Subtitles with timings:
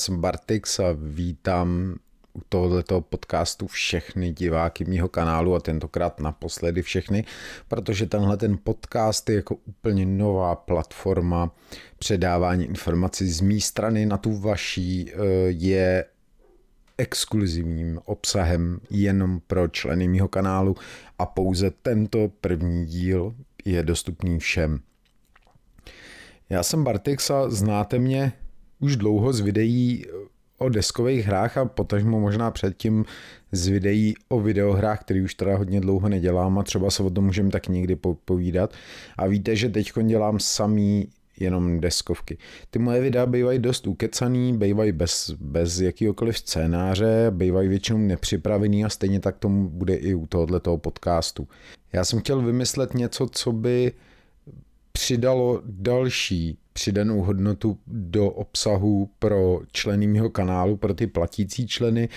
[0.00, 1.94] Jsem Bartix a vítám
[2.32, 7.24] u tohoto podcastu všechny diváky mého kanálu a tentokrát naposledy všechny,
[7.68, 11.54] protože tenhle ten podcast je jako úplně nová platforma
[11.98, 15.16] předávání informací z mé strany na tu vaší, eh,
[15.48, 16.04] je
[16.98, 20.76] exkluzivním obsahem jenom pro členy mého kanálu
[21.18, 24.80] a pouze tento první díl je dostupný všem.
[26.50, 28.32] Já jsem Bartix a znáte mě
[28.80, 30.04] už dlouho z videí
[30.58, 33.04] o deskových hrách a potažmo možná předtím
[33.52, 37.24] z videí o videohrách, který už teda hodně dlouho nedělám a třeba se o tom
[37.24, 38.74] můžeme tak někdy povídat.
[39.16, 41.08] A víte, že teď dělám samý
[41.40, 42.38] jenom deskovky.
[42.70, 48.88] Ty moje videa bývají dost ukecaný, bývají bez, bez jakýkoliv scénáře, bývají většinou nepřipravený a
[48.88, 51.48] stejně tak tomu bude i u tohoto podcastu.
[51.92, 53.92] Já jsem chtěl vymyslet něco, co by
[54.92, 62.08] přidalo další přidanou hodnotu do obsahu pro členy mého kanálu, pro ty platící členy,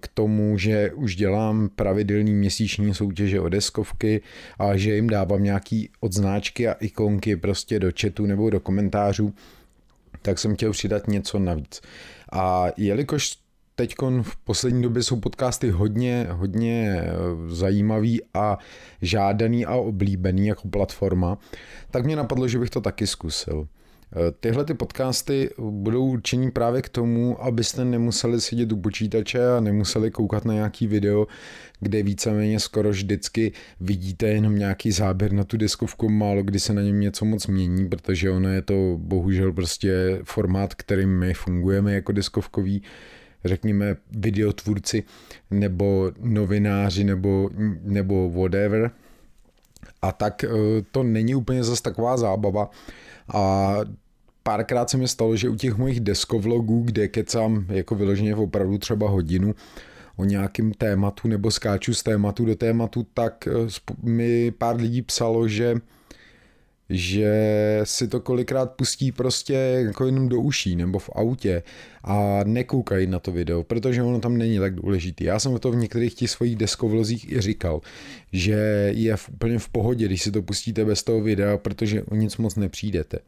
[0.00, 4.22] k tomu, že už dělám pravidelný měsíční soutěže o deskovky
[4.58, 9.34] a že jim dávám nějaký odznáčky a ikonky prostě do chatu nebo do komentářů,
[10.22, 11.80] tak jsem chtěl přidat něco navíc.
[12.32, 13.36] A jelikož
[13.78, 17.10] teď v poslední době jsou podcasty hodně, hodně eh,
[17.46, 18.58] zajímavý a
[19.02, 21.38] žádaný a oblíbený jako platforma,
[21.90, 23.68] tak mě napadlo, že bych to taky zkusil.
[24.12, 29.60] Eh, tyhle ty podcasty budou určení právě k tomu, abyste nemuseli sedět u počítače a
[29.60, 31.26] nemuseli koukat na nějaký video,
[31.80, 36.82] kde víceméně skoro vždycky vidíte jenom nějaký záběr na tu deskovku, málo kdy se na
[36.82, 42.12] něm něco moc mění, protože ono je to bohužel prostě formát, kterým my fungujeme jako
[42.12, 42.82] deskovkový
[43.44, 45.02] řekněme, videotvůrci
[45.50, 47.50] nebo novináři nebo,
[47.82, 48.90] nebo whatever.
[50.02, 50.48] A tak eh,
[50.92, 52.70] to není úplně zase taková zábava.
[53.34, 53.74] A
[54.42, 58.78] párkrát se mi stalo, že u těch mojich deskovlogů, kde kecám jako vyloženě v opravdu
[58.78, 59.54] třeba hodinu
[60.16, 63.52] o nějakém tématu nebo skáču z tématu do tématu, tak eh,
[64.02, 65.74] mi pár lidí psalo, že
[66.90, 67.32] že
[67.84, 69.54] si to kolikrát pustí prostě
[69.86, 71.62] jako jenom do uší nebo v autě
[72.04, 75.24] a nekoukají na to video, protože ono tam není tak důležitý.
[75.24, 77.80] Já jsem to v některých těch svých deskovlozích i říkal,
[78.32, 82.14] že je v, úplně v pohodě, když si to pustíte bez toho videa, protože o
[82.14, 83.18] nic moc nepřijdete.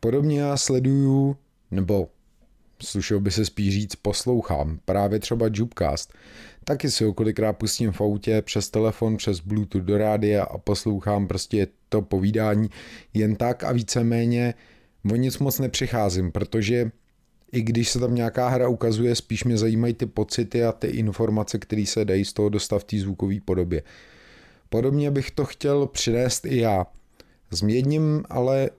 [0.00, 1.36] Podobně já sleduju,
[1.70, 2.08] nebo
[2.82, 6.14] slušel by se spíš říct poslouchám, právě třeba Jubcast.
[6.64, 11.26] Taky si ho kolikrát pustím v autě přes telefon, přes Bluetooth do rádia a poslouchám
[11.26, 12.70] prostě to povídání
[13.14, 14.54] jen tak a víceméně
[15.12, 16.90] o nic moc nepřicházím, protože
[17.52, 21.58] i když se tam nějaká hra ukazuje, spíš mě zajímají ty pocity a ty informace,
[21.58, 23.82] které se dají z toho dostat v té zvukové podobě.
[24.68, 26.86] Podobně bych to chtěl přinést i já.
[27.50, 28.70] S jedním ale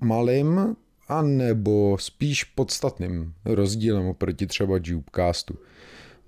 [0.00, 0.76] malým
[1.08, 5.58] a nebo spíš podstatným rozdílem oproti třeba Jubecastu.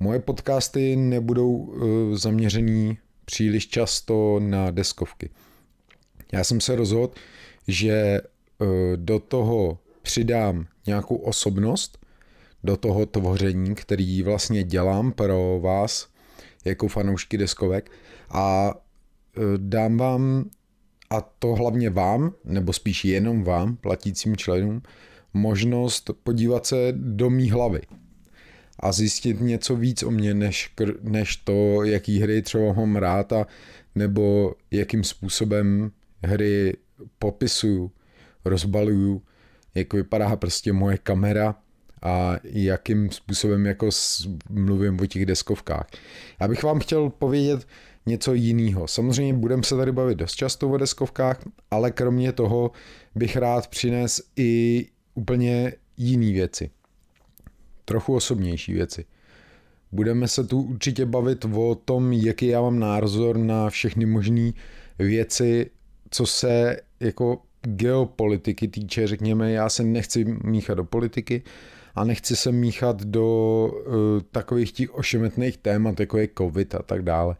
[0.03, 5.31] Moje podcasty nebudou uh, zaměřený příliš často na deskovky.
[6.33, 7.13] Já jsem se rozhodl,
[7.69, 12.07] že uh, do toho přidám nějakou osobnost,
[12.65, 16.09] do toho tvoření, který vlastně dělám pro vás
[16.65, 17.91] jako fanoušky deskovek
[18.31, 20.51] a uh, dám vám
[21.11, 24.83] a to hlavně vám, nebo spíš jenom vám, platícím členům,
[25.35, 27.81] možnost podívat se do mý hlavy
[28.81, 30.71] a zjistit něco víc o mě, než,
[31.03, 33.47] než to, jaký hry třeba mám rád a
[33.95, 35.91] nebo jakým způsobem
[36.25, 36.77] hry
[37.19, 37.91] popisuju,
[38.45, 39.23] rozbaluju,
[39.75, 41.55] jak vypadá prostě moje kamera
[42.03, 43.89] a jakým způsobem jako
[44.51, 45.87] mluvím o těch deskovkách.
[46.41, 47.67] Já bych vám chtěl povědět
[48.07, 48.89] něco jiného.
[48.89, 51.39] Samozřejmě budeme se tady bavit dost často o deskovkách,
[51.71, 52.71] ale kromě toho
[53.15, 56.71] bych rád přines i úplně jiné věci.
[57.91, 59.05] Trochu osobnější věci.
[59.93, 64.53] Budeme se tu určitě bavit o tom, jaký já mám názor na všechny možné
[64.99, 65.71] věci,
[66.11, 71.43] co se jako geopolitiky týče, řekněme, já se nechci míchat do politiky
[71.95, 73.95] a nechci se míchat do uh,
[74.31, 77.37] takových těch ošemetných témat, jako je covid a tak dále.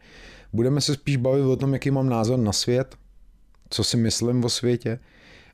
[0.53, 2.95] Budeme se spíš bavit o tom, jaký mám názor na svět,
[3.69, 4.99] co si myslím o světě,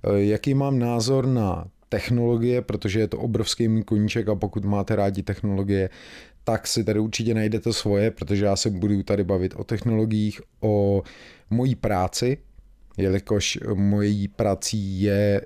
[0.07, 4.95] uh, jaký mám názor na technologie, protože je to obrovský můj koníček a pokud máte
[4.95, 5.89] rádi technologie,
[6.43, 11.03] tak si tady určitě najdete svoje, protože já se budu tady bavit o technologiích, o
[11.49, 12.37] mojí práci,
[12.97, 15.41] jelikož mojí prací je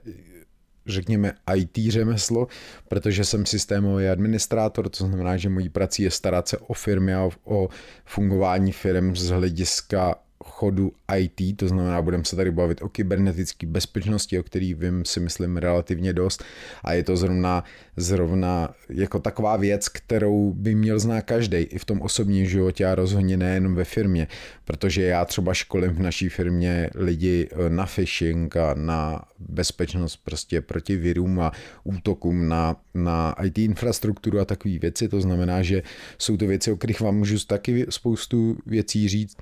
[0.85, 2.47] řekněme IT řemeslo,
[2.87, 7.29] protože jsem systémový administrátor, to znamená, že mojí prací je starat se o firmy a
[7.44, 7.69] o
[8.05, 14.39] fungování firm z hlediska chodu IT, to znamená, budeme se tady bavit o kybernetické bezpečnosti,
[14.39, 16.43] o který vím si myslím relativně dost.
[16.83, 17.63] A je to zrovna,
[17.97, 22.95] zrovna jako taková věc, kterou by měl znát každý i v tom osobním životě a
[22.95, 24.27] rozhodně nejenom ve firmě,
[24.65, 30.61] protože já třeba školím v naší firmě lidi eh, na phishing a na bezpečnost prostě
[30.61, 31.51] proti virům a
[31.83, 35.83] útokům na, na IT infrastrukturu a takové věci, to znamená, že
[36.17, 39.37] jsou to věci, o kterých vám můžu taky spoustu věcí říct,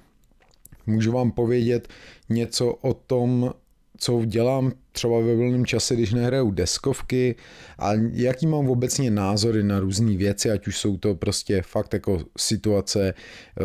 [0.90, 1.88] Můžu vám povědět
[2.30, 3.54] něco o tom,
[3.98, 7.36] co dělám třeba ve volném čase, když nehraju deskovky?
[7.80, 12.20] A jaký mám obecně názory na různé věci, ať už jsou to prostě fakt jako
[12.38, 13.64] situace eh,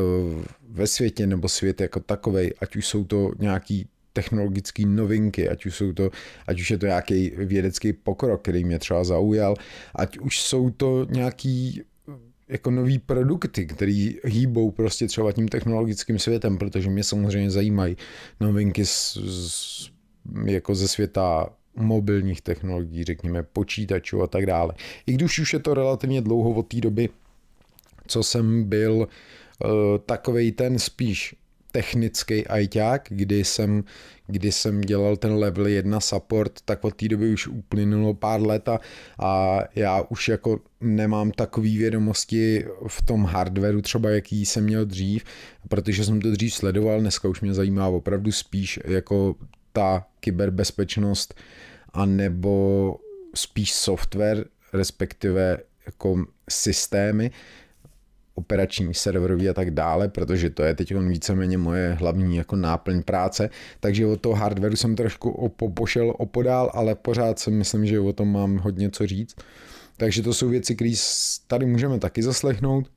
[0.68, 5.76] ve světě nebo svět jako takovej, ať už jsou to nějaký technologické novinky, ať už,
[5.76, 6.10] jsou to,
[6.46, 9.54] ať už je to nějaký vědecký pokrok, který mě třeba zaujal,
[9.94, 11.82] ať už jsou to nějaký
[12.48, 17.96] jako nový produkty, který hýbou prostě třeba tím technologickým světem, protože mě samozřejmě zajímají
[18.40, 19.90] novinky z, z,
[20.44, 24.74] jako ze světa mobilních technologií, řekněme počítačů a tak dále.
[25.06, 27.08] I když už je to relativně dlouho od té doby,
[28.06, 29.08] co jsem byl uh,
[30.06, 31.34] takovej ten spíš
[31.74, 33.84] technický ajťák, kdy jsem,
[34.26, 38.68] kdy jsem dělal ten level 1 support, tak od té doby už uplynulo pár let
[38.68, 38.80] a,
[39.18, 45.24] a já už jako nemám takové vědomosti v tom hardwareu třeba, jaký jsem měl dřív,
[45.68, 49.34] protože jsem to dřív sledoval, dneska už mě zajímá opravdu spíš jako
[49.72, 51.34] ta kyberbezpečnost
[51.92, 52.96] a nebo
[53.34, 57.30] spíš software, respektive jako systémy,
[58.34, 63.50] operační serverový a tak dále, protože to je teď víceméně moje hlavní jako náplň práce,
[63.80, 68.32] takže od toho hardwareu jsem trošku pošel opodál, ale pořád si myslím, že o tom
[68.32, 69.36] mám hodně co říct.
[69.96, 70.92] Takže to jsou věci, které
[71.46, 72.90] tady můžeme taky zaslechnout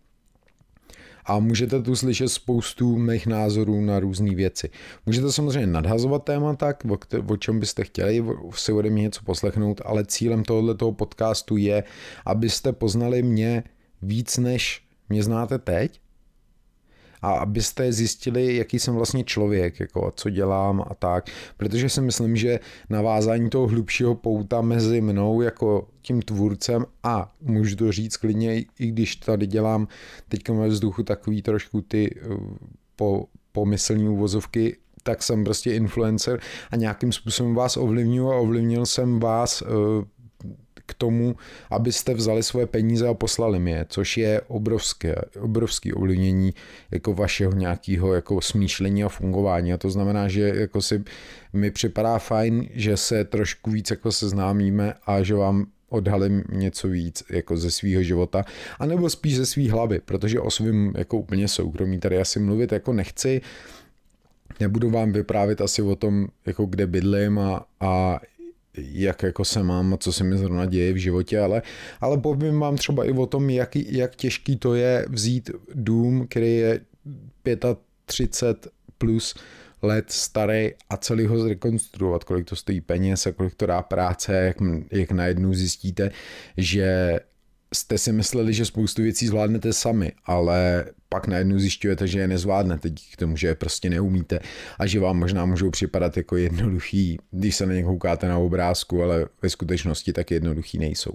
[1.25, 4.69] a můžete tu slyšet spoustu mých názorů na různé věci.
[5.05, 6.97] Můžete samozřejmě nadhazovat témata, o,
[7.33, 8.25] o čem byste chtěli
[8.55, 11.83] si ode mě něco poslechnout, ale cílem tohoto podcastu je,
[12.25, 13.63] abyste poznali mě
[14.01, 15.99] víc než mě znáte teď?
[17.21, 22.35] A abyste zjistili, jaký jsem vlastně člověk, jako co dělám a tak, protože si myslím,
[22.35, 22.59] že
[22.89, 28.87] navázání toho hlubšího pouta mezi mnou jako tím tvůrcem a můžu to říct klidně, i
[28.87, 29.87] když tady dělám
[30.29, 32.27] teďka ve vzduchu takový trošku ty eh,
[32.95, 36.39] po, pomyslní uvozovky, tak jsem prostě influencer
[36.71, 39.67] a nějakým způsobem vás ovlivňuji a ovlivnil jsem vás uh,
[40.87, 41.35] k tomu,
[41.69, 46.53] abyste vzali svoje peníze a poslali mi je, což je obrovské, obrovské ovlivnění
[46.91, 49.73] jako vašeho nějakého jako smýšlení a fungování.
[49.73, 51.03] A to znamená, že jako si
[51.53, 57.23] mi připadá fajn, že se trošku víc jako seznámíme a že vám odhalím něco víc
[57.29, 58.43] jako ze svého života,
[58.79, 62.93] anebo spíš ze své hlavy, protože o svým jako úplně soukromí tady asi mluvit jako
[62.93, 63.41] nechci,
[64.59, 68.19] nebudu vám vyprávět asi o tom, jako kde bydlím a, a
[68.77, 71.61] jak jako se mám a co se mi zrovna děje v životě, ale,
[72.01, 76.55] ale povím vám třeba i o tom, jak, jak těžký to je vzít dům, který
[76.55, 76.79] je
[78.05, 79.35] 35 plus
[79.81, 84.33] let starý a celý ho zrekonstruovat, kolik to stojí peněz a kolik to dá práce,
[84.33, 84.57] jak,
[84.91, 86.11] jak najednou zjistíte,
[86.57, 87.19] že
[87.73, 92.89] jste si mysleli, že spoustu věcí zvládnete sami, ale pak najednou zjišťujete, že je nezvládnete
[92.89, 94.39] díky tomu, že je prostě neumíte
[94.79, 99.03] a že vám možná můžou připadat jako jednoduchý, když se na ně koukáte na obrázku,
[99.03, 101.13] ale ve skutečnosti tak jednoduchý nejsou.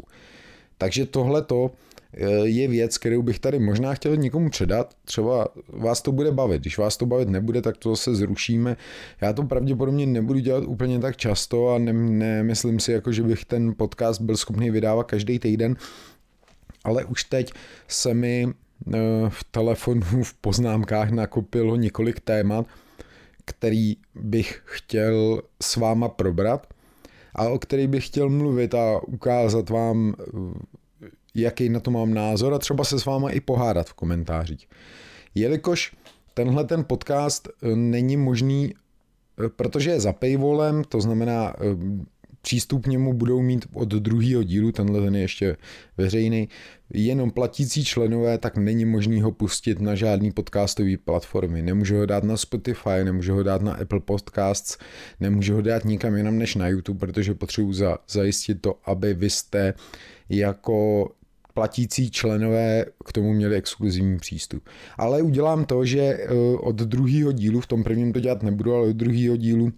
[0.78, 1.70] Takže tohle to
[2.14, 4.94] eh, je věc, kterou bych tady možná chtěl někomu předat.
[5.04, 6.60] Třeba vás to bude bavit.
[6.60, 8.76] Když vás to bavit nebude, tak to zase zrušíme.
[9.20, 13.74] Já to pravděpodobně nebudu dělat úplně tak často a nemyslím si, jako, že bych ten
[13.76, 15.76] podcast byl schopný vydávat každý týden,
[16.84, 17.52] ale už teď
[17.88, 18.98] se mi eh,
[19.28, 22.66] v telefonu v poznámkách nakopilo několik témat,
[23.44, 26.66] který bych chtěl s váma probrat
[27.34, 32.54] a o který bych chtěl mluvit a ukázat vám, eh, jaký na to mám názor
[32.54, 34.68] a třeba se s váma i pohádat v komentářích.
[35.34, 35.96] Jelikož
[36.34, 38.74] tenhle ten podcast eh, není možný,
[39.56, 41.54] protože je za paywallem, to znamená
[42.42, 45.56] přístup k němu budou mít od druhého dílu, tenhle ten je ještě
[45.98, 46.48] veřejný,
[46.94, 51.62] jenom platící členové, tak není možný ho pustit na žádný podcastové platformy.
[51.62, 54.78] Nemůžu ho dát na Spotify, nemůžu ho dát na Apple Podcasts,
[55.20, 59.30] nemůžu ho dát nikam jinam než na YouTube, protože potřebuji za, zajistit to, aby vy
[59.30, 59.74] jste
[60.28, 61.08] jako
[61.54, 64.68] platící členové k tomu měli exkluzivní přístup.
[64.98, 66.28] Ale udělám to, že eh,
[66.60, 69.72] od druhého dílu, v tom prvním to dělat nebudu, ale od druhého dílu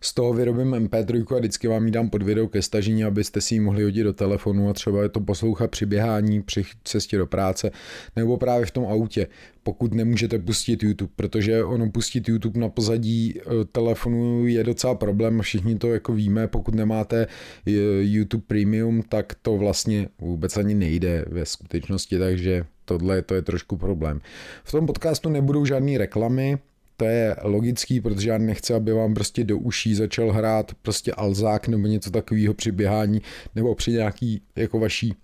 [0.00, 3.54] z toho vyrobím MP3 a vždycky vám ji dám pod video ke stažení, abyste si
[3.54, 7.26] ji mohli hodit do telefonu a třeba je to poslouchat při běhání, při cestě do
[7.26, 7.70] práce,
[8.16, 9.26] nebo právě v tom autě,
[9.62, 15.40] pokud nemůžete pustit YouTube, protože ono pustit YouTube na pozadí eh, telefonu je docela problém,
[15.40, 17.26] všichni to jako víme, pokud nemáte
[17.66, 23.42] eh, YouTube Premium, tak to vlastně vůbec ani nejde ve skutečnosti, takže tohle to je
[23.42, 24.20] trošku problém.
[24.64, 26.58] V tom podcastu nebudou žádné reklamy,
[26.96, 31.68] to je logický, protože já nechci, aby vám prostě do uší začal hrát prostě alzák
[31.68, 33.22] nebo něco takového při běhání
[33.54, 35.14] nebo při nějaký jako vaší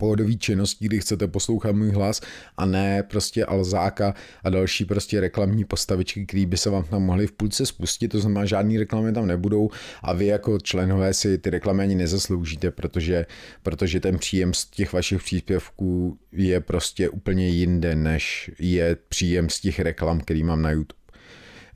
[0.00, 2.20] pohodový činností, kdy chcete poslouchat můj hlas
[2.56, 4.14] a ne prostě Alzáka
[4.44, 8.20] a další prostě reklamní postavičky, které by se vám tam mohly v půlce spustit, to
[8.20, 9.70] znamená žádný reklamy tam nebudou
[10.02, 13.26] a vy jako členové si ty reklamy ani nezasloužíte, protože,
[13.62, 19.60] protože ten příjem z těch vašich příspěvků je prostě úplně jinde, než je příjem z
[19.60, 21.00] těch reklam, který mám na YouTube.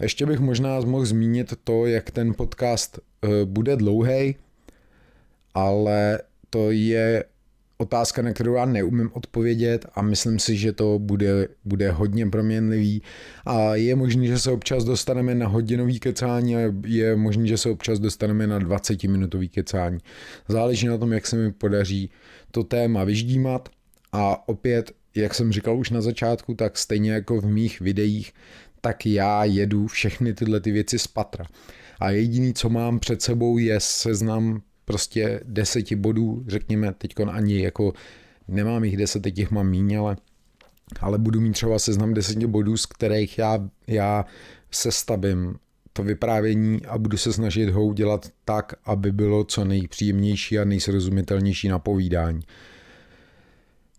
[0.00, 4.36] Ještě bych možná mohl zmínit to, jak ten podcast eh, bude dlouhý,
[5.54, 6.18] ale
[6.50, 7.24] to je
[7.76, 13.02] otázka, na kterou já neumím odpovědět a myslím si, že to bude, bude hodně proměnlivý
[13.46, 17.70] a je možné, že se občas dostaneme na hodinový kecání a je možné, že se
[17.70, 19.98] občas dostaneme na 20 minutový kecání.
[20.48, 22.10] Záleží na tom, jak se mi podaří
[22.50, 23.68] to téma vyždímat
[24.12, 28.32] a opět, jak jsem říkal už na začátku, tak stejně jako v mých videích,
[28.80, 31.46] tak já jedu všechny tyhle ty věci z patra.
[32.00, 37.92] A jediný, co mám před sebou, je seznam prostě deseti bodů, řekněme, teď ani jako
[38.48, 40.16] nemám jich deset, teď jich mám míň, ale,
[41.00, 44.24] ale budu mít třeba seznam deseti bodů, z kterých já, já
[44.70, 45.56] sestavím
[45.92, 51.68] to vyprávění a budu se snažit ho udělat tak, aby bylo co nejpříjemnější a nejsrozumitelnější
[51.68, 52.40] na povídání.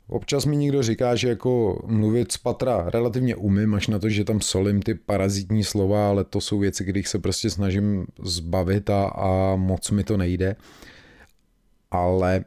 [0.07, 4.23] Občas mi někdo říká, že jako mluvit z patra relativně umím, až na to, že
[4.23, 9.05] tam solím ty parazitní slova, ale to jsou věci, kterých se prostě snažím zbavit a,
[9.05, 10.55] a moc mi to nejde.
[11.91, 12.45] Ale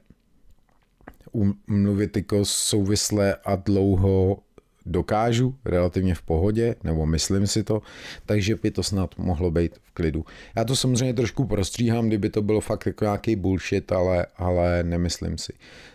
[1.67, 4.39] mluvit jako souvisle a dlouho
[4.89, 7.83] dokážu relativně v pohodě, nebo myslím si to,
[8.27, 10.25] takže by to snad mohlo být v klidu.
[10.57, 15.39] Já to samozřejmě trošku prostříhám, kdyby to bylo fakt jako nějaký bullshit, ale, ale nemyslím
[15.39, 15.53] si.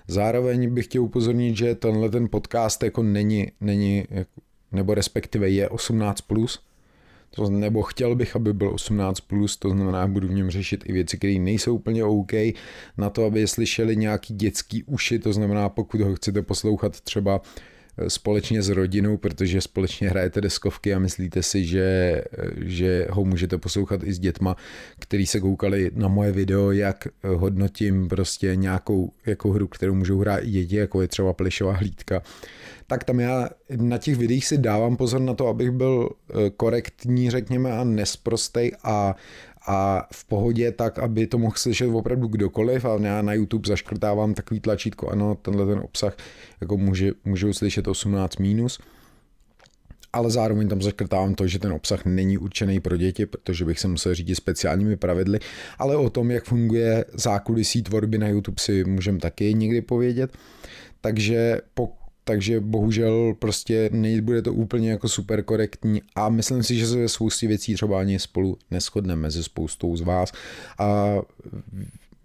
[0.07, 4.05] Zároveň bych chtěl upozornit, že tenhle ten podcast jako není, není
[4.71, 6.59] nebo respektive je 18+, plus,
[7.35, 10.93] to, nebo chtěl bych, aby byl 18+, plus, to znamená, budu v něm řešit i
[10.93, 12.31] věci, které nejsou úplně OK,
[12.97, 17.41] na to, aby slyšeli nějaký dětský uši, to znamená, pokud ho chcete poslouchat třeba
[18.07, 22.21] společně s rodinou, protože společně hrajete deskovky a myslíte si, že,
[22.55, 24.55] že ho můžete poslouchat i s dětma,
[24.99, 30.37] který se koukali na moje video, jak hodnotím prostě nějakou jako hru, kterou můžou hrát
[30.37, 32.21] i děti, jako je třeba plišová hlídka,
[32.87, 37.29] tak tam já na těch videích si dávám pozor na to, abych byl eh, korektní,
[37.29, 39.15] řekněme, a nesprostej a,
[39.67, 44.33] a v pohodě tak, aby to mohl slyšet opravdu kdokoliv a já na YouTube zaškrtávám
[44.33, 46.17] takový tlačítko, ano, tenhle ten obsah
[46.61, 48.79] jako může, můžou slyšet 18 minus,
[50.13, 53.87] ale zároveň tam zaškrtávám to, že ten obsah není určený pro děti, protože bych se
[53.87, 55.39] musel řídit speciálními pravidly,
[55.79, 60.37] ale o tom, jak funguje zákulisí tvorby na YouTube si můžeme taky někdy povědět.
[61.01, 66.87] Takže pokud takže bohužel prostě nebude to úplně jako super korektní a myslím si, že
[66.87, 70.31] se ve spoustě věcí třeba ani spolu neschodneme mezi spoustou z vás.
[70.79, 71.15] A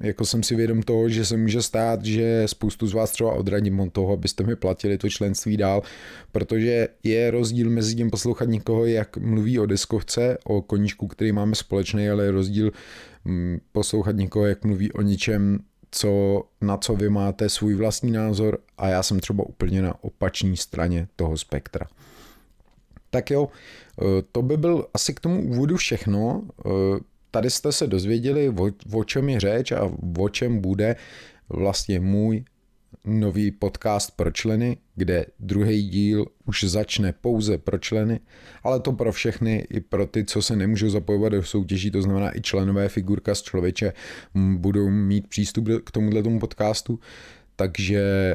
[0.01, 3.81] jako jsem si vědom toho, že se může stát, že spoustu z vás třeba odradím
[3.81, 5.83] od toho, abyste mi platili to členství dál,
[6.33, 11.55] protože je rozdíl mezi tím poslouchat někoho, jak mluví o deskovce, o koníčku, který máme
[11.55, 12.73] společný, ale je rozdíl
[13.25, 15.59] mm, poslouchat někoho, jak mluví o něčem,
[15.91, 20.57] co, na co vy máte svůj vlastní názor a já jsem třeba úplně na opačné
[20.57, 21.87] straně toho spektra.
[23.11, 26.43] Tak jo, eh, to by byl asi k tomu úvodu všechno.
[26.67, 26.71] Eh,
[27.31, 30.97] tady jste se dozvěděli, o, o čem je řeč a o čem bude
[31.49, 32.45] vlastně můj
[33.05, 38.21] nový podcast pro členy, kde druhý díl už začne pouze pro členy,
[38.63, 42.37] ale to pro všechny, i pro ty, co se nemůžou zapojovat do soutěží, to znamená
[42.37, 43.93] i členové figurka z člověče
[44.35, 47.01] budou mít přístup k tomuhle tomu podcastu,
[47.57, 48.35] takže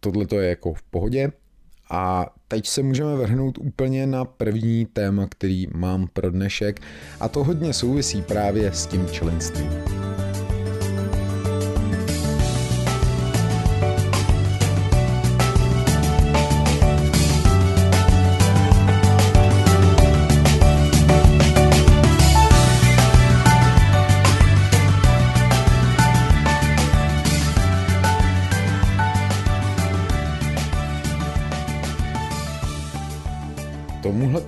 [0.00, 1.32] tohle je jako v pohodě.
[1.90, 6.80] A teď se můžeme vrhnout úplně na první téma, který mám pro dnešek
[7.20, 10.07] a to hodně souvisí právě s tím členstvím.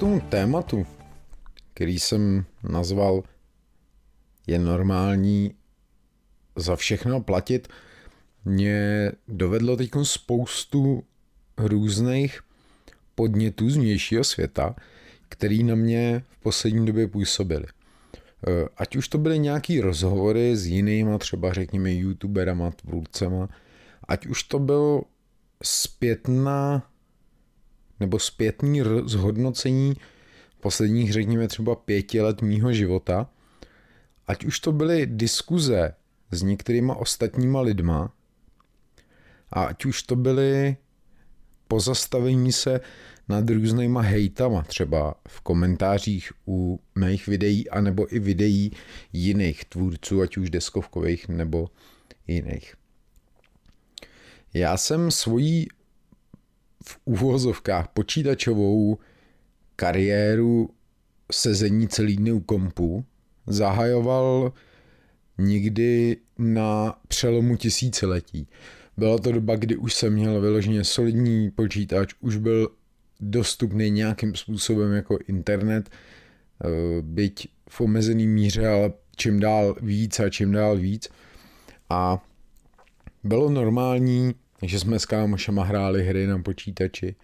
[0.00, 0.86] Tomu tématu,
[1.74, 3.22] který jsem nazval
[4.46, 5.54] je normální
[6.56, 7.68] za všechno platit,
[8.44, 11.02] mě dovedlo teď spoustu
[11.58, 12.40] různých
[13.14, 14.76] podnětů z vnějšího světa,
[15.28, 17.66] který na mě v poslední době působily.
[17.66, 23.48] Eh, ať už to byly nějaký rozhovory s jinýma, třeba řekněme youtuberama, tvůrcema,
[24.08, 25.02] ať už to byl
[25.62, 26.90] zpětná
[28.00, 29.94] nebo zpětný zhodnocení
[30.60, 33.30] posledních, řekněme, třeba pěti let mýho života,
[34.26, 35.94] ať už to byly diskuze
[36.30, 38.12] s některýma ostatníma lidma,
[39.52, 40.76] a ať už to byly
[41.68, 42.80] pozastavení se
[43.28, 48.72] nad různýma hejtama, třeba v komentářích u mých videí, anebo i videí
[49.12, 51.68] jiných tvůrců, ať už deskovkových nebo
[52.26, 52.74] jiných.
[54.54, 55.68] Já jsem svojí
[56.84, 58.98] v úvozovkách počítačovou
[59.76, 60.70] kariéru
[61.32, 63.04] sezení celý dny u kompu
[63.46, 64.52] zahajoval
[65.38, 68.48] nikdy na přelomu tisíciletí.
[68.96, 72.68] Byla to doba, kdy už jsem měl vyloženě solidní počítač, už byl
[73.20, 76.68] dostupný nějakým způsobem jako internet, eh,
[77.02, 81.08] byť v omezený míře, ale čím dál víc a čím dál víc.
[81.90, 82.24] A
[83.24, 87.14] bylo normální, že jsme s kámošema hráli hry na počítači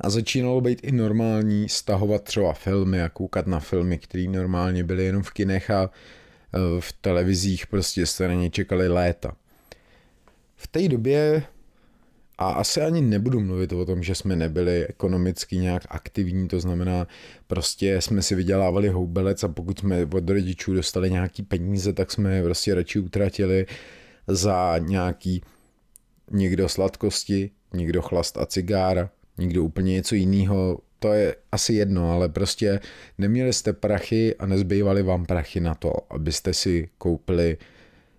[0.00, 5.04] a začínalo být i normální stahovat třeba filmy a koukat na filmy, které normálně byly
[5.04, 9.36] jenom v kinech a eh, v televizích prostě jste na ně čekali léta.
[10.56, 11.42] V té době
[12.38, 17.06] a asi ani nebudu mluvit o tom, že jsme nebyli ekonomicky nějak aktivní, to znamená,
[17.46, 22.36] prostě jsme si vydělávali houbelec a pokud jsme od rodičů dostali nějaký peníze, tak jsme
[22.36, 23.66] je prostě radši utratili
[24.26, 25.42] za nějaký
[26.34, 32.28] někdo sladkosti, někdo chlast a cigára, někdo úplně něco jiného, to je asi jedno, ale
[32.28, 32.80] prostě
[33.18, 37.56] neměli jste prachy a nezbývaly vám prachy na to, abyste si koupili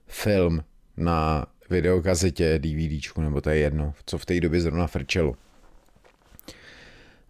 [0.07, 0.63] film
[0.97, 5.35] na videokazetě, DVDčku, nebo to je jedno, co v té době zrovna frčelo.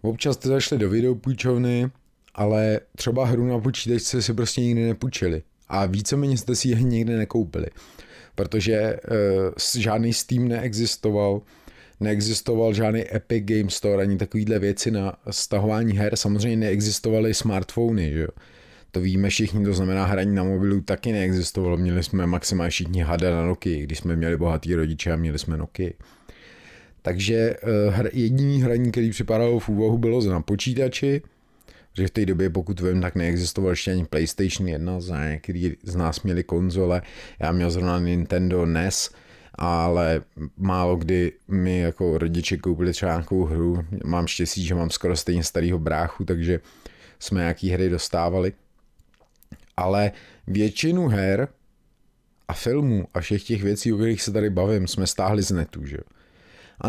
[0.02, 1.92] Občas jste zašli do videopůjčovny,
[2.36, 5.44] ale třeba hru na počítačce si prostě nikdy nepůjčili.
[5.68, 7.68] A víceméně jste si ji nikdy nekoupili.
[8.36, 11.42] Protože uh, žádný Steam neexistoval,
[12.00, 16.16] neexistoval žádný Epic Game Store, ani takovýhle věci na stahování her.
[16.16, 18.28] Samozřejmě neexistovaly smartfony, že jo.
[18.92, 21.78] To víme všichni, to znamená hraní na mobilu taky neexistovalo.
[21.78, 25.58] Měli jsme maximálně všichni hada na Nokia, když jsme měli bohatý rodiče a měli jsme
[25.58, 25.92] Nokia.
[27.02, 27.56] Takže
[27.98, 31.22] uh, jediný hraní, který připadalo v úvahu, bylo na počítači,
[31.98, 35.96] že v té době, pokud vím, tak neexistoval ještě ani PlayStation 1, za některý z
[35.96, 37.02] nás měli konzole,
[37.40, 39.10] já měl zrovna Nintendo NES,
[39.56, 40.22] ale
[40.58, 45.44] málo kdy mi jako rodiče koupili třeba nějakou hru, mám štěstí, že mám skoro stejně
[45.44, 46.60] starého bráchu, takže
[47.20, 48.54] jsme nějaký hry dostávali.
[49.78, 50.12] Ale
[50.48, 51.48] většinu her
[52.48, 55.86] a filmů a všech těch věcí, o kterých se tady bavím, jsme stáhli z netu,
[55.86, 56.15] že A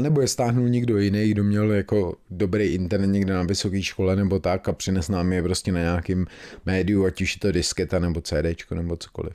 [0.00, 4.38] nebo je stáhnul někdo jiný, kdo měl jako dobrý internet někde na vysoké škole nebo
[4.38, 6.26] tak a přines nám je prostě na nějakým
[6.66, 9.34] médiu, ať už je to disketa nebo CDčko nebo cokoliv.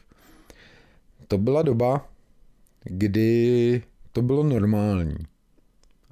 [1.27, 2.09] To byla doba,
[2.83, 5.15] kdy to bylo normální.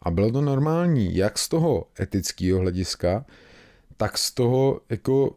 [0.02, 3.25] A bylo to normální jak z toho etického hlediska,
[3.97, 5.36] tak z toho jako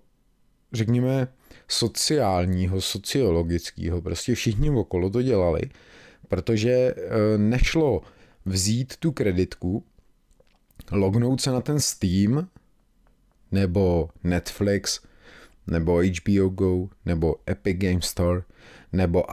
[0.72, 1.28] řekněme
[1.68, 5.62] sociálního, sociologického, prostě všichni okolo to dělali,
[6.28, 8.02] protože eh, nešlo
[8.44, 9.84] vzít tu kreditku,
[10.90, 12.48] lognout se na ten Steam,
[13.52, 15.00] nebo Netflix,
[15.66, 18.42] nebo HBO Go, nebo Epic Game Store,
[18.92, 19.24] nebo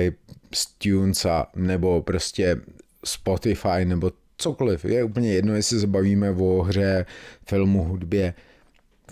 [0.00, 1.26] iTunes,
[1.56, 2.60] nebo prostě
[3.04, 4.84] Spotify, nebo cokoliv.
[4.84, 7.06] Je úplně jedno, jestli se bavíme o hře,
[7.48, 8.34] filmu, hudbě,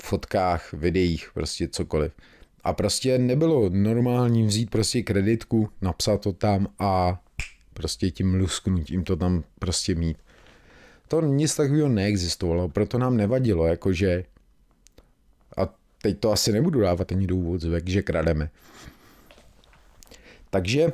[0.03, 2.13] fotkách, videích, prostě cokoliv.
[2.65, 7.23] A prostě nebylo normální vzít prostě kreditku, napsat to tam a
[7.75, 10.17] prostě tím lusknutím to tam prostě mít.
[11.09, 14.25] To nic takového neexistovalo, proto nám nevadilo, jakože
[15.57, 15.69] a
[16.03, 18.51] teď to asi nebudu dávat ani do úvodzovek, že krademe.
[20.51, 20.93] Takže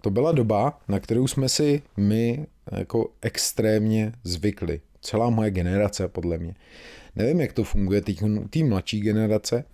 [0.00, 4.80] to byla doba, na kterou jsme si my jako extrémně zvykli.
[5.00, 6.54] Celá moje generace, podle mě.
[7.16, 9.64] Nevím, jak to funguje teď u té mladší generace,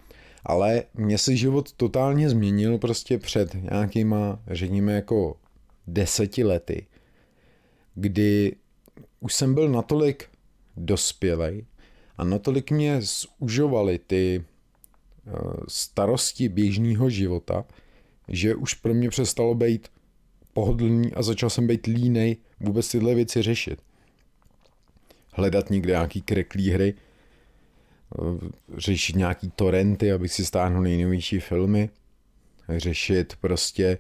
[0.45, 5.37] ale mě se život totálně změnil prostě před nějakýma, řekněme jako
[5.89, 6.87] deseti lety,
[7.95, 8.57] kdy
[9.21, 10.25] už jsem byl natolik
[10.77, 11.65] dospělej
[12.17, 15.31] a natolik mě zužovaly ty eh,
[15.69, 17.65] starosti běžného života,
[18.29, 19.89] že už pro mě přestalo být
[20.53, 23.83] pohodlný a začal jsem být línej vůbec tyhle věci řešit.
[25.33, 26.95] Hledat někde nějaký kreklý hry,
[28.15, 31.91] Eh, řešit nějaký torrenty, abych si stáhnul nejnovější filmy.
[32.69, 33.99] řešit prostě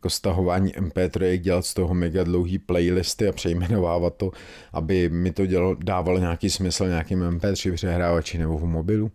[0.00, 4.30] jako stahování MP3, dělat z toho mega dlouhý playlisty a přejmenovávat to,
[4.72, 9.10] aby mi to dělo, dávalo nějaký smysl nějakým MP3 přehrávači nebo v mobilu.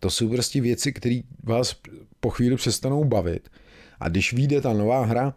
[0.00, 1.76] To jsou prostě věci, které vás
[2.20, 3.48] po chvíli přestanou bavit.
[4.00, 5.34] A když vyjde ta nová hra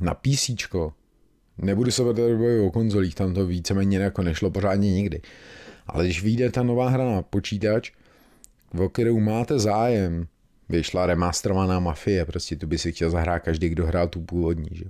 [0.00, 0.50] na PC,
[1.58, 2.22] nebudu se bavit
[2.66, 5.20] o konzolích, tam to víceméně jako nešlo pořádně nikdy.
[5.86, 7.92] Ale když vyjde ta nová hra na počítač,
[8.78, 10.26] o kterou máte zájem,
[10.68, 14.84] vyšla remasterovaná Mafie, prostě tu by si chtěl zahrát každý, kdo hrál tu původní, že?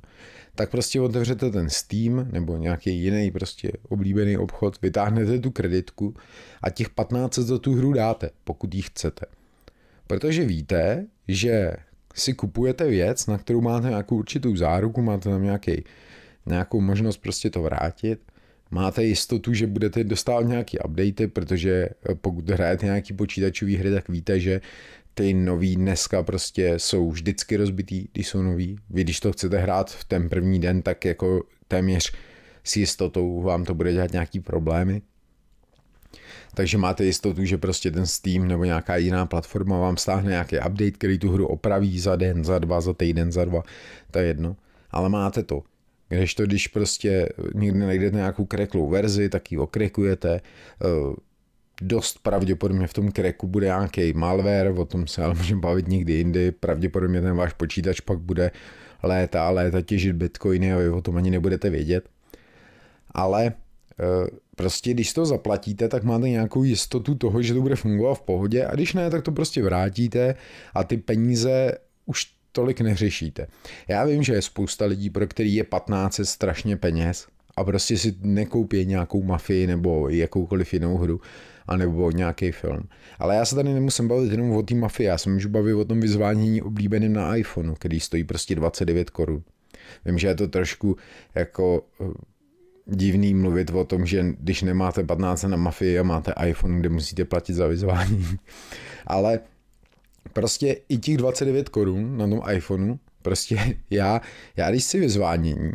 [0.58, 6.14] tak prostě otevřete ten Steam nebo nějaký jiný prostě oblíbený obchod, vytáhnete tu kreditku
[6.62, 9.26] a těch 15 za tu hru dáte, pokud ji chcete.
[10.06, 11.72] Protože víte, že
[12.14, 15.84] si kupujete věc, na kterou máte nějakou určitou záruku, máte tam nějaký,
[16.46, 18.20] nějakou možnost prostě to vrátit,
[18.70, 21.88] máte jistotu, že budete dostávat nějaký updaty, protože
[22.20, 24.60] pokud hrajete nějaký počítačový hry, tak víte, že
[25.14, 28.78] ty nový dneska prostě jsou vždycky rozbitý, když jsou nový.
[28.90, 32.12] Vy když to chcete hrát v ten první den, tak jako téměř
[32.64, 35.02] s jistotou vám to bude dělat nějaký problémy.
[36.54, 40.90] Takže máte jistotu, že prostě ten Steam nebo nějaká jiná platforma vám stáhne nějaký update,
[40.90, 43.62] který tu hru opraví za den, za dva, za týden, za dva,
[44.10, 44.56] to je jedno.
[44.90, 45.62] Ale máte to.
[46.08, 51.16] Když to, když prostě někdy najdete nějakou kreklou verzi, tak ji okrekujete, eh,
[51.82, 56.12] dost pravděpodobně v tom kreku bude nějaký malware, o tom se ale můžeme bavit někdy
[56.12, 58.50] jindy, pravděpodobně ten váš počítač pak bude
[59.02, 62.08] léta a léta těžit bitcoiny a vy o tom ani nebudete vědět.
[63.10, 63.52] Ale e,
[64.56, 68.66] prostě když to zaplatíte, tak máte nějakou jistotu toho, že to bude fungovat v pohodě
[68.66, 70.34] a když ne, tak to prostě vrátíte
[70.74, 71.72] a ty peníze
[72.06, 73.46] už tolik neřešíte.
[73.88, 78.14] Já vím, že je spousta lidí, pro který je 15 strašně peněz a prostě si
[78.20, 81.20] nekoupí nějakou mafii nebo jakoukoliv jinou hru
[81.68, 82.88] anebo nějaký film.
[83.18, 85.84] Ale já se tady nemusím bavit jenom o té mafii, já se můžu bavit o
[85.84, 89.42] tom vyzvánění oblíbeným na iPhoneu, který stojí prostě 29 korun.
[90.04, 90.96] Vím, že je to trošku
[91.34, 92.04] jako eh,
[92.86, 97.24] divný mluvit o tom, že když nemáte 15 na mafii a máte iPhone, kde musíte
[97.24, 98.26] platit za vyzvání.
[99.06, 99.40] Ale
[100.32, 104.20] prostě i těch 29 korun na tom iPhoneu, prostě já,
[104.56, 105.72] já když si vyzvánění,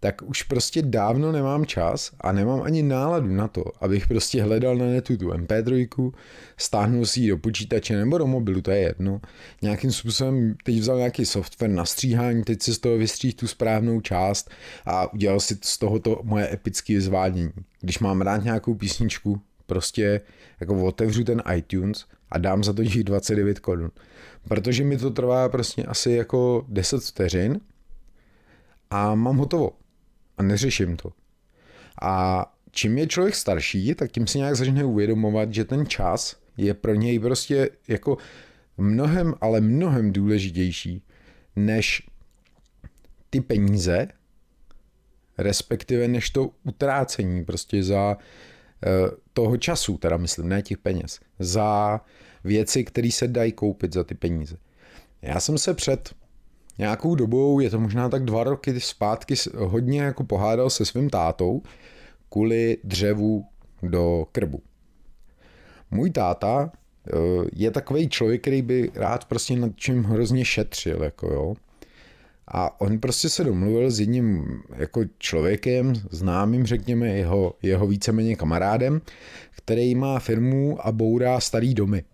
[0.00, 4.76] tak už prostě dávno nemám čas a nemám ani náladu na to, abych prostě hledal
[4.76, 6.12] na netu tu MP3,
[6.56, 9.20] stáhnul si ji do počítače nebo do mobilu, to je jedno.
[9.62, 14.00] Nějakým způsobem teď vzal nějaký software na stříhání, teď si z toho vystříh tu správnou
[14.00, 14.50] část
[14.84, 17.50] a udělal si z toho to moje epické zvádění.
[17.80, 20.20] Když mám rád nějakou písničku, prostě
[20.60, 23.90] jako otevřu ten iTunes a dám za to těch 29 korun.
[24.48, 27.60] Protože mi to trvá prostě asi jako 10 vteřin
[28.90, 29.70] a mám hotovo
[30.38, 31.12] a neřeším to.
[32.02, 36.74] A čím je člověk starší, tak tím si nějak začne uvědomovat, že ten čas je
[36.74, 38.16] pro něj prostě jako
[38.78, 41.02] mnohem, ale mnohem důležitější
[41.56, 42.02] než
[43.30, 44.08] ty peníze,
[45.38, 48.16] respektive než to utrácení prostě za
[49.32, 52.00] toho času, teda myslím, ne těch peněz, za
[52.44, 54.56] věci, které se dají koupit za ty peníze.
[55.22, 56.14] Já jsem se před
[56.78, 61.62] nějakou dobou, je to možná tak dva roky zpátky, hodně jako pohádal se svým tátou
[62.28, 63.44] kvůli dřevu
[63.82, 64.62] do krbu.
[65.90, 67.12] Můj táta eh,
[67.52, 71.54] je takový člověk, který by rád prostě nad čím hrozně šetřil, jako jo.
[72.48, 74.44] A on prostě se domluvil s jedním
[74.76, 79.00] jako člověkem, známým, řekněme, jeho, jeho víceméně kamarádem,
[79.50, 82.04] který má firmu a bourá starý domy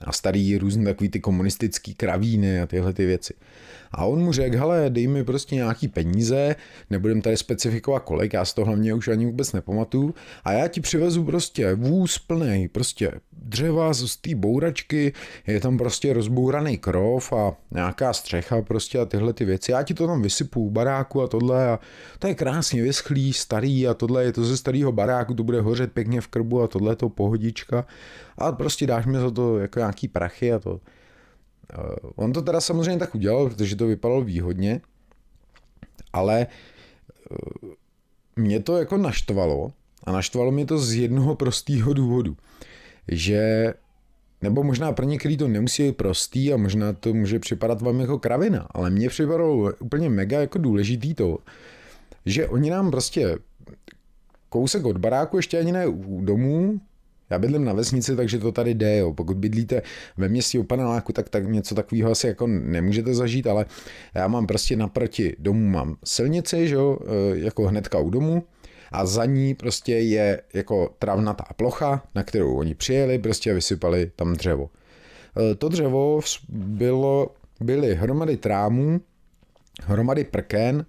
[0.00, 3.34] a starý různý takový ty komunistický kravíny a tyhle ty věci.
[3.92, 6.56] A on mu řekl, hele, dej mi prostě nějaký peníze,
[6.90, 10.80] nebudem tady specifikovat kolik, já z toho hlavně už ani vůbec nepamatuju, a já ti
[10.80, 15.12] přivezu prostě vůz plný prostě dřeva z té bouračky,
[15.46, 19.72] je tam prostě rozbouraný krov a nějaká střecha prostě a tyhle ty věci.
[19.72, 21.78] Já ti to tam vysypu baráku a tohle a
[22.18, 25.92] to je krásně vyschlý, starý a tohle je to ze starého baráku, to bude hořet
[25.92, 27.86] pěkně v krbu a tohle to pohodička
[28.38, 30.80] a prostě dáš mi za to jako nějaký prachy a to.
[31.72, 34.80] Eh, on to teda samozřejmě tak udělal, protože to vypadalo výhodně,
[36.12, 37.36] ale eh,
[38.36, 39.72] mě to jako naštvalo
[40.04, 42.36] a naštvalo mě to z jednoho prostého důvodu,
[43.08, 43.74] že
[44.42, 48.18] nebo možná pro některý to nemusí být prostý a možná to může připadat vám jako
[48.18, 51.38] kravina, ale mně připadalo úplně mega jako důležitý to,
[52.26, 53.38] že oni nám prostě
[54.48, 56.80] kousek od baráku, ještě ani ne u domů,
[57.30, 58.96] já bydlím na vesnici, takže to tady jde.
[58.98, 59.12] Jo.
[59.12, 59.82] Pokud bydlíte
[60.16, 63.66] ve městě u paneláku, tak, tak něco takového asi jako nemůžete zažít, ale
[64.14, 68.42] já mám prostě naproti domu mám silnici, že jo, e, jako hnedka u domu
[68.92, 74.10] a za ní prostě je jako travnatá plocha, na kterou oni přijeli prostě a vysypali
[74.16, 74.70] tam dřevo.
[75.36, 79.00] eh, to dřevo bylo, byly hromady trámů,
[79.82, 80.86] hromady prken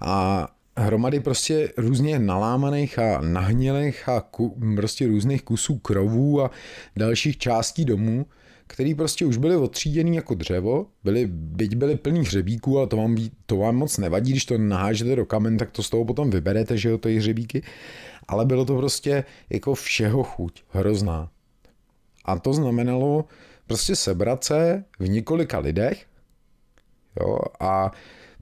[0.00, 0.48] a
[0.80, 6.50] hromady prostě různě nalámaných a nahnělých a ku, prostě různých kusů krovů a
[6.96, 8.26] dalších částí domů,
[8.66, 13.16] který prostě už byly otříděný jako dřevo, byly, byť byly plný hřebíků, ale to vám,
[13.46, 16.76] to vám moc nevadí, když to nahážete do kamen, tak to z toho potom vyberete,
[16.76, 17.62] že jo, ty hřebíky,
[18.28, 21.30] ale bylo to prostě jako všeho chuť, hrozná.
[22.24, 23.24] A to znamenalo
[23.66, 26.06] prostě sebrat se v několika lidech
[27.20, 27.90] jo, a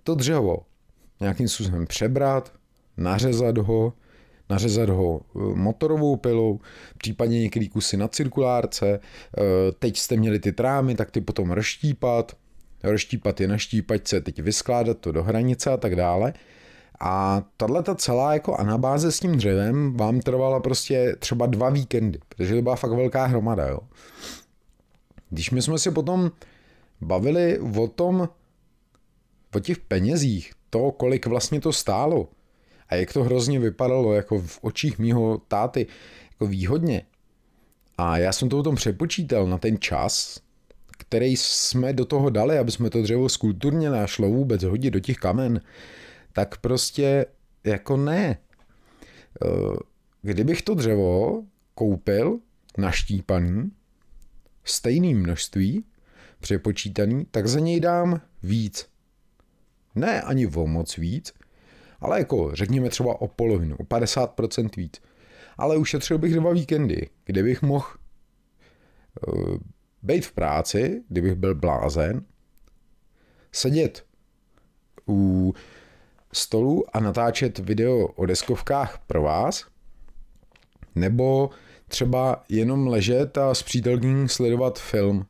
[0.02, 0.67] to dřevo
[1.20, 2.52] nějakým způsobem přebrat,
[2.96, 3.92] nařezat ho,
[4.50, 6.60] nařezat ho eh, motorovou pilou,
[6.98, 9.40] případně některý kusy na cirkulárce, eh,
[9.78, 12.36] teď jste měli ty trámy, tak ty potom rozštípat,
[12.82, 16.32] rozštípat je na štípačce, teď vyskládat to do hranice a tak dále.
[17.00, 22.18] A tahle ta celá jako anabáze s tím dřevem vám trvala prostě třeba dva víkendy,
[22.28, 23.80] protože to byla fakt velká hromada, jo.
[25.30, 26.30] Když my jsme si potom
[27.00, 28.28] bavili o tom,
[29.54, 32.28] o těch penězích, to, kolik vlastně to stálo
[32.88, 35.86] a jak to hrozně vypadalo jako v očích mýho táty
[36.30, 37.02] jako výhodně.
[37.98, 40.40] A já jsem to potom přepočítal na ten čas,
[40.98, 45.16] který jsme do toho dali, aby jsme to dřevo skulturně našlo vůbec hodit do těch
[45.16, 45.60] kamen,
[46.32, 47.26] tak prostě
[47.64, 48.38] jako ne.
[49.44, 49.76] Eh,
[50.22, 51.42] kdybych to dřevo
[51.74, 52.38] koupil
[52.78, 53.70] naštípaný,
[54.64, 55.84] stejný množství,
[56.40, 58.88] přepočítaný, tak za něj dám víc.
[59.98, 61.32] Ne ani o moc víc,
[62.00, 65.00] ale jako řekněme třeba o polovinu, o 50% víc.
[65.58, 67.86] Ale ušetřil bych dva víkendy, kde bych mohl
[69.28, 69.56] uh,
[70.02, 72.24] být v práci, kdybych byl blázen,
[73.52, 74.06] sedět
[75.08, 75.54] u
[76.32, 79.66] stolu a natáčet video o deskovkách pro vás,
[80.94, 81.50] nebo
[81.88, 85.26] třeba jenom ležet a s přítelkyní sledovat film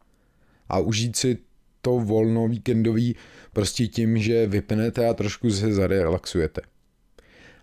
[0.69, 1.39] a užít si
[1.83, 3.17] to volno víkendový
[3.59, 6.61] prostě tím, že vypnete a trošku se zarelaxujete.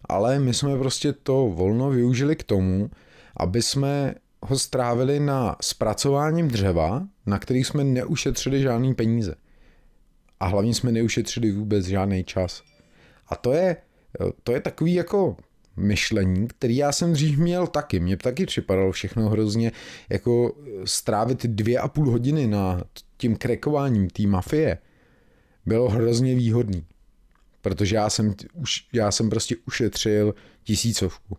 [0.09, 2.89] Ale my jsme prostě to volno využili k tomu,
[3.37, 9.35] aby jsme ho strávili na zpracováním dřeva, na který jsme neušetřili žádný peníze.
[10.39, 12.63] A hlavně jsme neušetřili vůbec žádný čas.
[13.27, 13.77] A to je,
[14.43, 15.37] to je takový jako
[15.77, 17.99] myšlení, který já jsem dřív měl taky.
[17.99, 19.71] Mně taky připadalo všechno hrozně
[20.09, 20.55] jako
[20.85, 22.83] strávit dvě a půl hodiny na
[23.17, 24.77] tím krekováním té mafie
[25.65, 26.85] bylo hrozně výhodný.
[27.61, 31.37] Protože já jsem, už, já jsem prostě ušetřil tisícovku.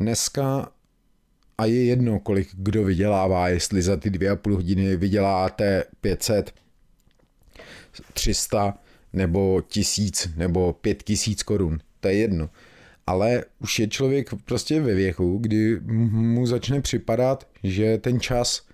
[0.00, 0.72] Dneska
[1.58, 6.54] a je jedno, kolik kdo vydělává, jestli za ty dvě a půl hodiny vyděláte 500,
[8.12, 8.78] 300
[9.12, 11.80] nebo tisíc nebo pět tisíc korun.
[12.00, 12.50] To je jedno.
[13.06, 18.66] Ale už je člověk prostě ve věku, kdy mu začne připadat, že ten čas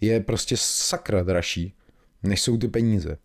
[0.00, 1.74] je prostě sakra dražší,
[2.22, 3.18] než jsou ty peníze.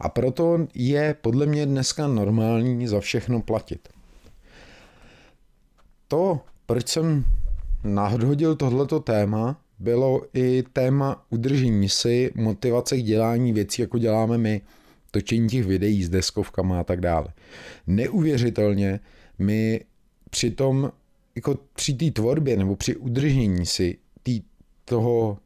[0.00, 3.88] A proto je podle mě dneska normální za všechno platit.
[6.08, 7.24] To, proč jsem
[7.84, 14.60] nadhodil tohleto téma, bylo i téma udržení si, motivace k dělání věcí, jako děláme my,
[15.10, 17.28] točení těch videí s deskovkama a tak dále.
[17.86, 19.00] Neuvěřitelně
[19.38, 19.84] my
[20.30, 20.92] při tom,
[21.34, 24.42] jako při té tvorbě nebo při udržení si tý,
[24.84, 25.38] toho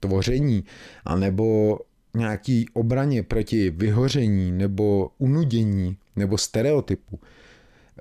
[0.00, 0.64] tvoření,
[1.04, 1.78] anebo
[2.14, 7.20] nějaký obraně proti vyhoření nebo unudění nebo stereotypu,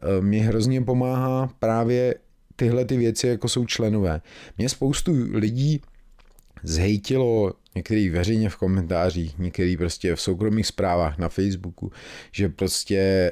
[0.02, 2.16] eh, mě hrozně pomáhá právě
[2.56, 4.22] tyhle ty věci, jako jsou členové.
[4.58, 5.82] Mě spoustu lidí
[6.64, 11.92] zhejtilo některý veřejně v komentářích, některý prostě v soukromých zprávách na Facebooku,
[12.32, 13.32] že prostě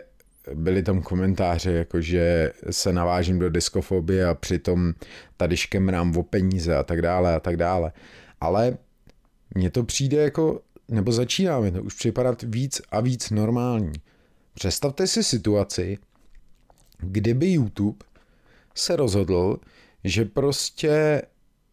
[0.53, 4.93] byly tam komentáře, jako že se navážím do diskofobie a přitom
[5.37, 7.91] tady škemrám o peníze a tak dále a tak dále.
[8.41, 8.77] Ale
[9.55, 13.93] mně to přijde jako, nebo začíná mi to už připadat víc a víc normální.
[14.53, 15.97] Představte si situaci,
[16.97, 18.05] kdyby YouTube
[18.75, 19.57] se rozhodl,
[20.03, 21.21] že prostě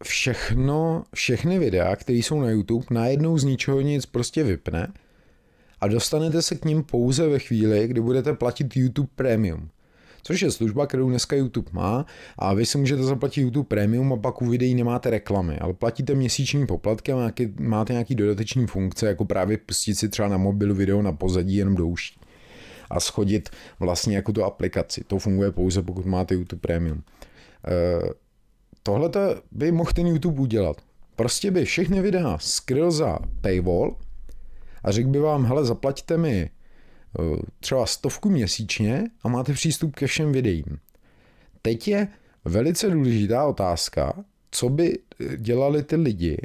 [0.03, 4.93] všechno, všechny videa, které jsou na YouTube, najednou z ničeho nic prostě vypne
[5.81, 9.71] a dostanete se k ním pouze ve chvíli, kdy budete platit YouTube Premium.
[10.27, 12.07] Což je služba, kterou dneska YouTube má
[12.39, 16.15] a vy si můžete zaplatit YouTube Premium a pak u videí nemáte reklamy, ale platíte
[16.15, 21.03] měsíční poplatky a máte nějaký dodateční funkce, jako právě pustit si třeba na mobilu video
[21.03, 22.21] na pozadí jenom do uší
[22.91, 23.49] a schodit
[23.81, 25.05] vlastně jako tu aplikaci.
[25.05, 27.03] To funguje pouze, pokud máte YouTube Premium.
[27.69, 28.25] E,
[28.87, 29.11] Tohle
[29.53, 30.77] by mohl ten YouTube udělat.
[31.17, 33.97] Prostě by všechny videa skryl za paywall
[34.83, 36.64] a řekl by vám, hele, zaplaťte mi eh,
[37.61, 40.65] třeba stovku měsíčně a máte přístup ke všem videím.
[41.63, 42.09] Teď je
[42.45, 46.39] velice důležitá otázka, co by eh, dělali ty lidi,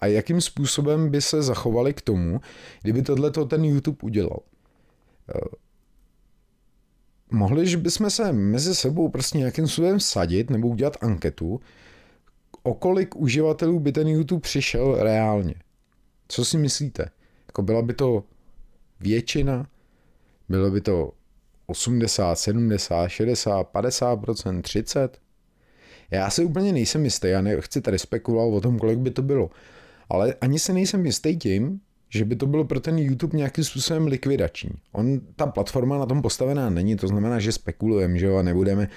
[0.00, 2.40] a jakým způsobem by se zachovali k tomu,
[2.82, 4.40] kdyby tohle ten YouTube udělal.
[5.34, 5.40] Eh,
[7.30, 11.60] mohli bychom se mezi sebou prostě nějakým způsobem sadit nebo udělat anketu,
[12.62, 15.54] o kolik uživatelů by ten YouTube přišel reálně.
[16.28, 17.10] Co si myslíte?
[17.46, 18.24] Jako byla by to
[19.00, 19.66] většina?
[20.48, 21.12] Bylo by to
[21.66, 24.18] 80, 70, 60, 50
[24.62, 25.18] 30?
[26.10, 29.50] Já si úplně nejsem jistý, já nechci tady spekulovat o tom, kolik by to bylo.
[30.08, 34.06] Ale ani se nejsem jistý tím, že by to bylo pro ten YouTube nějakým způsobem
[34.06, 34.70] likvidační.
[34.92, 38.88] On, ta platforma na tom postavená není, to znamená, že spekulujeme, že jo, a nebudeme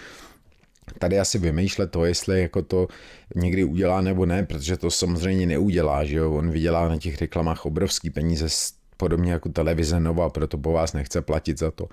[0.99, 2.88] tady asi vymýšlet to, jestli jako to
[3.36, 7.65] někdy udělá nebo ne, protože to samozřejmě neudělá, že jo, on vydělá na těch reklamách
[7.65, 8.49] obrovský peníze
[8.97, 11.88] podobně jako televize Nova, proto po vás nechce platit za to.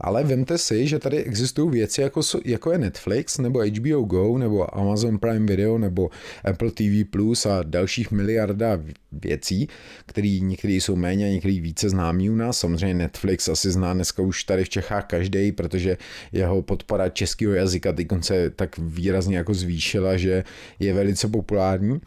[0.00, 4.78] Ale vemte si, že tady existují věci jako, jako je Netflix, nebo HBO Go, nebo
[4.78, 6.10] Amazon Prime Video, nebo
[6.44, 8.80] Apple TV Plus a dalších miliarda
[9.12, 9.68] věcí,
[10.06, 12.58] které některé jsou méně a některé více známí u nás.
[12.58, 15.96] Samozřejmě Netflix asi zná dneska už tady v Čechách každý, protože
[16.32, 20.44] jeho podpora českého jazyka teď se tak výrazně jako zvýšila, že
[20.80, 22.00] je velice populární.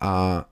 [0.00, 0.44] A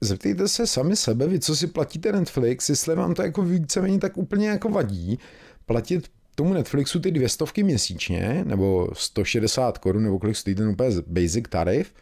[0.00, 4.16] zeptejte se sami sebe, vy co si platíte Netflix, jestli vám to jako víceméně tak
[4.16, 5.18] úplně jako vadí,
[5.66, 10.90] platit tomu Netflixu ty dvě stovky měsíčně, nebo 160 korun, nebo kolik stojí ten úplně
[11.06, 11.94] basic tarif,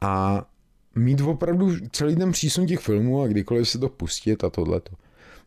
[0.00, 0.46] a
[0.94, 4.92] mít opravdu celý ten přísun těch filmů a kdykoliv se to pustit a tohleto.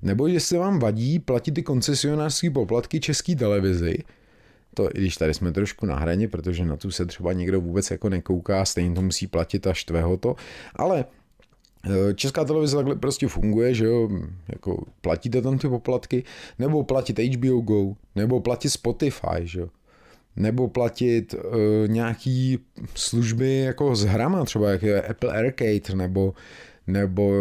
[0.02, 3.98] Nebo jestli vám vadí platit ty koncesionářské poplatky české televizi,
[4.74, 7.92] to i když tady jsme trošku na hraně, protože na tu se třeba někdo vůbec
[7.92, 10.36] jako nekouká, stejně to musí platit a štve ho to,
[10.76, 11.06] ale
[12.16, 14.10] Česká televize takhle prostě funguje, že jo,
[14.48, 16.24] jako platíte tam ty poplatky,
[16.60, 19.70] nebo platit HBO Go, nebo platit Spotify, že jo,
[20.36, 22.60] nebo platit uh, nějaký
[22.96, 26.34] služby jako s hrama, třeba jak je Apple Arcade, nebo,
[26.88, 27.32] nebo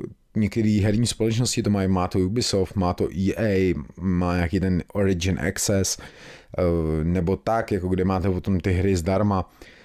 [0.00, 0.06] eh,
[0.36, 5.38] některé herní společnosti to mají, má to Ubisoft, má to EA, má nějaký ten Origin
[5.40, 9.50] Access, uh, nebo tak, jako kde máte potom ty hry zdarma.
[9.62, 9.77] Eh,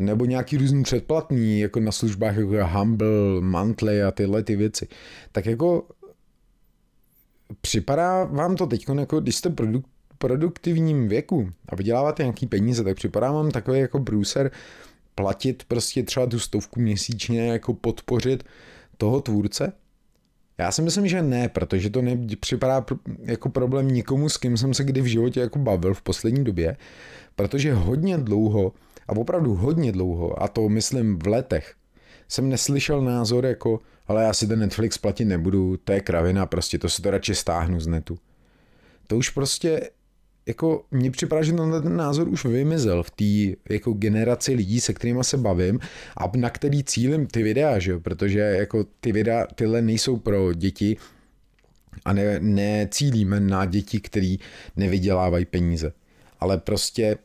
[0.00, 4.88] nebo nějaký různý předplatný, jako na službách jako Humble, Monthly a tyhle ty věci.
[5.32, 5.88] Tak jako
[7.60, 9.84] připadá vám to teď, jako když jste produk,
[10.18, 14.50] produktivním věku a vyděláváte nějaký peníze, tak připadá vám takový jako bruser
[15.14, 18.44] platit prostě třeba tu stovku měsíčně, jako podpořit
[18.96, 19.72] toho tvůrce?
[20.58, 22.84] Já si myslím, že ne, protože to nepřipadá
[23.18, 26.76] jako problém nikomu, s kým jsem se kdy v životě jako bavil v poslední době,
[27.36, 28.72] protože hodně dlouho
[29.10, 31.74] a opravdu hodně dlouho, a to myslím v letech,
[32.28, 36.78] jsem neslyšel názor jako, ale já si ten Netflix platit nebudu, to je kravina, prostě
[36.78, 38.18] to si to radši stáhnu z netu.
[39.06, 39.90] To už prostě
[40.46, 45.24] jako mně připadá, že ten názor už vymizel v té jako generaci lidí, se kterými
[45.24, 45.80] se bavím
[46.16, 47.98] a na který cílím ty videa, že?
[47.98, 50.96] protože jako ty videa tyhle nejsou pro děti
[52.04, 54.38] a ne, necílíme na děti, který
[54.76, 55.92] nevydělávají peníze.
[56.40, 57.16] Ale prostě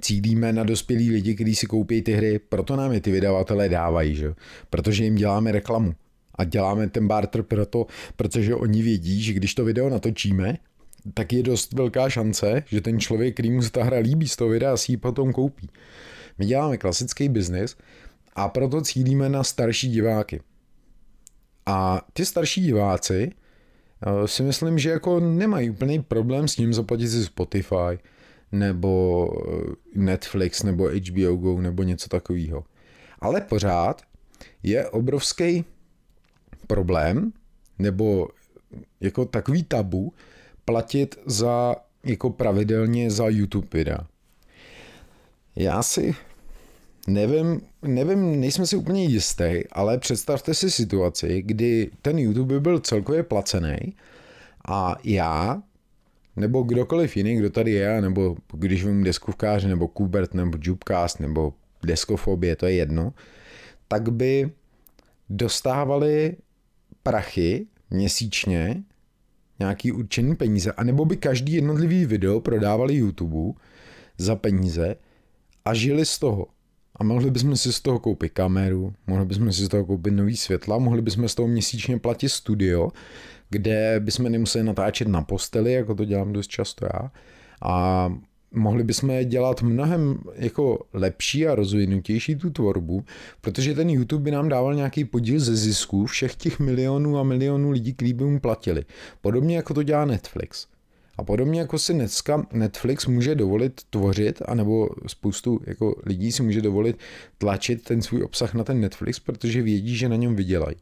[0.00, 4.14] cílíme na dospělí lidi, kteří si koupí ty hry, proto nám je ty vydavatelé dávají,
[4.14, 4.34] že?
[4.70, 5.94] protože jim děláme reklamu.
[6.34, 10.56] A děláme ten barter proto, protože oni vědí, že když to video natočíme,
[11.14, 14.36] tak je dost velká šance, že ten člověk, který mu se ta hra líbí z
[14.36, 15.68] toho videa, si ji potom koupí.
[16.38, 17.76] My děláme klasický biznis
[18.34, 20.40] a proto cílíme na starší diváky.
[21.66, 27.08] A ty starší diváci eh, si myslím, že jako nemají úplný problém s tím zaplatit
[27.08, 27.98] si Spotify,
[28.52, 32.64] nebo eh, Netflix, nebo HBO Go, nebo něco takového.
[33.20, 34.02] Ale pořád
[34.62, 35.64] je obrovský
[36.66, 37.32] problém,
[37.78, 38.28] nebo
[39.00, 40.12] jako takový tabu,
[40.64, 44.06] platit za, jako pravidelně za YouTube videa.
[45.56, 46.14] Já si
[47.06, 52.80] nevím, nevím, nejsme si úplně jistý, ale představte si situaci, kdy ten YouTube by byl
[52.80, 53.76] celkově placený
[54.68, 55.62] a já
[56.40, 61.54] nebo kdokoliv jiný, kdo tady je, nebo když vím deskovkář, nebo Kubert, nebo Jubcast, nebo
[61.82, 63.12] deskofobie, to je jedno,
[63.88, 64.50] tak by
[65.30, 66.36] dostávali
[67.02, 68.82] prachy měsíčně,
[69.58, 73.60] nějaký určený peníze, anebo by každý jednotlivý video prodávali YouTube
[74.18, 74.96] za peníze
[75.64, 76.46] a žili z toho.
[76.96, 80.36] A mohli bychom si z toho koupit kameru, mohli bychom si z toho koupit nový
[80.36, 82.88] světla, mohli bychom z toho měsíčně platit studio,
[83.50, 87.10] kde bychom nemuseli natáčet na posteli, jako to dělám dost často já.
[87.62, 88.12] A
[88.54, 93.04] mohli bychom dělat mnohem jako lepší a rozvinutější tu tvorbu,
[93.40, 97.70] protože ten YouTube by nám dával nějaký podíl ze zisku všech těch milionů a milionů
[97.70, 98.84] lidí, kteří by mu platili.
[99.20, 100.66] Podobně jako to dělá Netflix.
[101.16, 106.62] A podobně jako si dneska Netflix může dovolit tvořit, anebo spoustu jako lidí si může
[106.62, 106.98] dovolit
[107.38, 110.76] tlačit ten svůj obsah na ten Netflix, protože vědí, že na něm vydělají.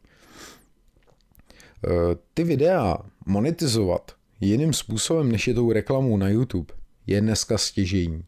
[1.85, 6.73] Eh, ty videa monetizovat jiným způsobem, než je tou reklamou na YouTube,
[7.07, 8.23] je dneska stěžení.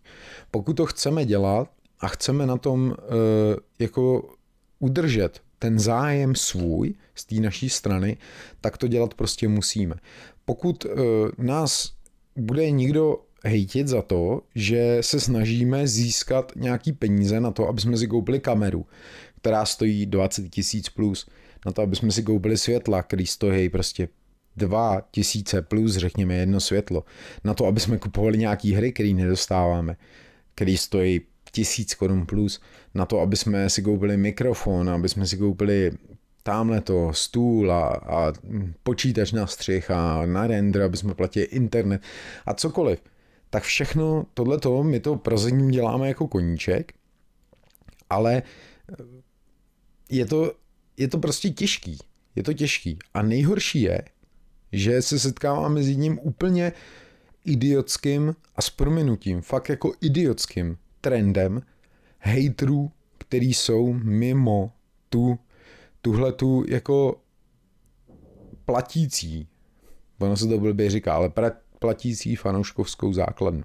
[0.51, 3.03] Pokud to chceme dělat a chceme na tom eh,
[3.79, 4.29] jako
[4.79, 8.17] udržet ten zájem svůj z té naší strany,
[8.61, 9.95] tak to dělat prostě musíme.
[10.45, 10.91] Pokud uh,
[11.37, 11.93] nás
[12.35, 17.97] bude někdo hejtit za to, že se snažíme získat nějaký peníze na to, aby jsme
[17.97, 18.85] si koupili kameru,
[19.41, 21.29] která stojí 20 tisíc plus,
[21.65, 24.09] na to, aby jsme si koupili světla, který stojí prostě
[24.57, 27.03] 2 tisíce plus, řekněme, jedno světlo,
[27.43, 29.97] na to, aby jsme kupovali nějaký hry, které nedostáváme,
[30.55, 32.61] který stojí tisíc korun plus
[32.93, 35.91] na to, aby jsme si koupili mikrofon, aby jsme si koupili
[36.43, 38.33] tamhle to stůl a, a
[38.83, 42.01] počítač na střih a na render, aby jsme platili internet
[42.45, 42.99] a cokoliv.
[43.49, 46.93] Tak všechno tohleto my to prozatím děláme jako koníček,
[48.09, 48.43] ale
[50.09, 50.53] je to,
[51.01, 51.97] je to prostě těžký.
[52.35, 52.99] Je to těžký.
[53.13, 54.01] A nejhorší je,
[54.71, 56.73] že se setkáváme s jedním úplně
[57.45, 61.61] idiotským a s prominutím, fakt jako idiotským trendem
[62.17, 64.71] hejtrů, který jsou mimo
[65.09, 65.39] tu,
[66.01, 67.21] tuhle tu jako
[68.65, 69.47] platící,
[70.19, 71.31] ono se to blbě říká, ale
[71.79, 73.63] platící fanouškovskou základnu.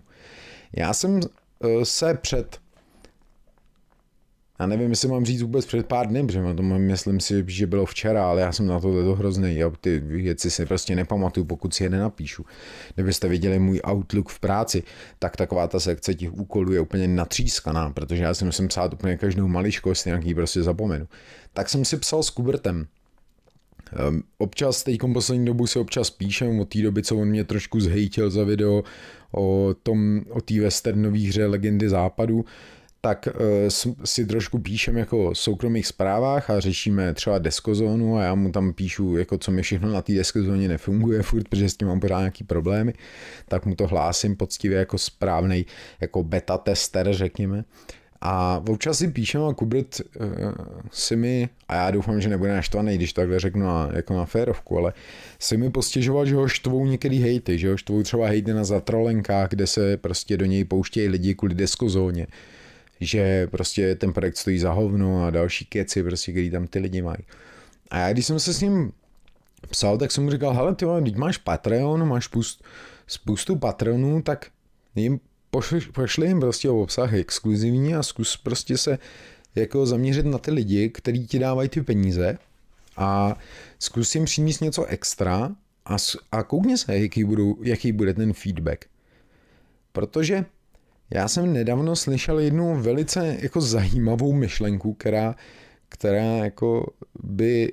[0.73, 2.61] Já jsem eh, se před
[4.61, 7.87] já nevím, jestli mám říct vůbec před pár dny, protože to myslím si, že bylo
[7.87, 9.57] včera, ale já jsem na to hrozný.
[9.57, 12.45] Já ty věci si prostě nepamatuju, pokud si je nenapíšu.
[12.95, 14.83] Kdybyste viděli můj outlook v práci,
[15.19, 19.17] tak taková ta sekce těch úkolů je úplně natřískaná, protože já si musím psát úplně
[19.17, 21.09] každou maličkost, nějaký prostě zapomenu.
[21.53, 22.87] Tak jsem si psal s Kubertem,
[24.09, 27.81] Um, občas, teď poslední dobu si občas píšem od té doby, co on mě trošku
[27.81, 28.85] zhejtil za video
[29.33, 32.45] o tom, o té westernové hře Legendy západu,
[33.07, 33.69] tak uh,
[34.05, 38.73] si trošku píšem jako v soukromých zprávách a řešíme třeba deskozónu a já mu tam
[38.73, 42.19] píšu, jako co mi všechno na té deskozóně nefunguje furt, protože s tím mám pořád
[42.19, 42.95] nějaký problémy,
[43.49, 45.67] tak mu to hlásím poctivě jako správný
[46.01, 47.65] jako beta tester, řekněme.
[48.21, 50.27] A občas si píšem a Kubrit uh,
[50.91, 54.79] si mi, a já doufám, že nebude naštvaný, když takhle řeknu na, jako na férovku,
[54.79, 54.93] ale
[55.39, 59.51] si mi postěžoval, že ho štvou některý hejty, že ho štvou třeba hejty na zatrolenkách,
[59.51, 62.27] kde se prostě do něj pouštějí lidi kvůli deskozóně
[63.01, 67.03] že prostě ten projekt stojí za hovno a další keci, prostě, který tam ty lidi
[67.03, 67.19] mají.
[67.91, 68.93] A já když jsem se s ním
[69.71, 72.65] psal, tak jsem mu říkal, hele, ty teď máš Patreon, máš spoustu,
[73.07, 74.47] spoustu patronů, tak
[74.95, 75.21] jim
[75.51, 78.99] pošli, pošli jim prostě obsah exkluzivní a zkus prostě se
[79.55, 82.39] jako zaměřit na ty lidi, kteří ti dávají ty peníze
[82.97, 83.39] a
[83.79, 85.55] zkus jim přinést něco extra
[85.87, 85.97] a,
[86.33, 88.85] a koukni se, jaký, budou, jaký bude ten feedback.
[89.93, 90.45] Protože
[91.11, 95.35] já jsem nedávno slyšel jednu velice jako zajímavou myšlenku, která,
[95.89, 96.93] která jako
[97.23, 97.73] by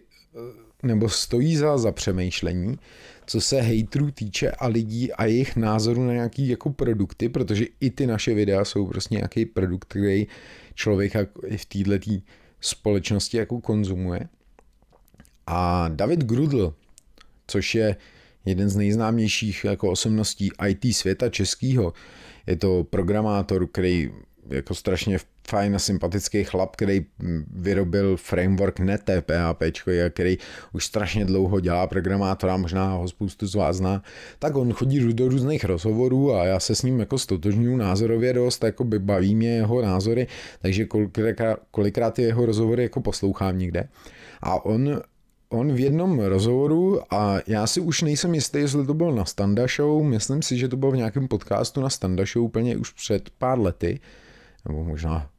[0.84, 2.80] nebo stojí za, za přemýšlení,
[3.26, 7.90] co se hejtrů týče a lidí a jejich názoru na nějaký jako produkty, protože i
[7.90, 10.28] ty naše videa jsou prostě nějaký produkt, který
[10.76, 11.14] člověk
[11.58, 12.26] v této
[12.62, 14.28] společnosti jako konzumuje.
[15.48, 16.74] A David Grudl,
[17.48, 17.96] což je
[18.46, 21.94] jeden z nejznámějších jako osobností IT světa českého,
[22.48, 24.12] je to programátor, který
[24.50, 25.18] jako strašně
[25.48, 27.06] fajn a sympatický chlap, který
[27.56, 28.80] vyrobil framework
[29.22, 29.64] PHP,
[30.10, 30.38] který
[30.74, 34.04] už strašně dlouho dělá programátora, možná ho spoustu z vás zná,
[34.40, 38.64] tak on chodí do různých rozhovorů a já se s ním jako stotožňuji názorově dost,
[38.64, 40.28] jako by baví mě jeho názory,
[40.62, 43.88] takže kolikrát, kolikrát jeho rozhovory jako poslouchám někde.
[44.42, 45.02] A on
[45.54, 49.68] on v jednom rozhovoru, a já si už nejsem jistý, jestli to byl na Standa
[49.68, 53.30] Show, myslím si, že to bylo v nějakém podcastu na Standa Show úplně už před
[53.30, 54.00] pár lety,
[54.68, 55.30] nebo možná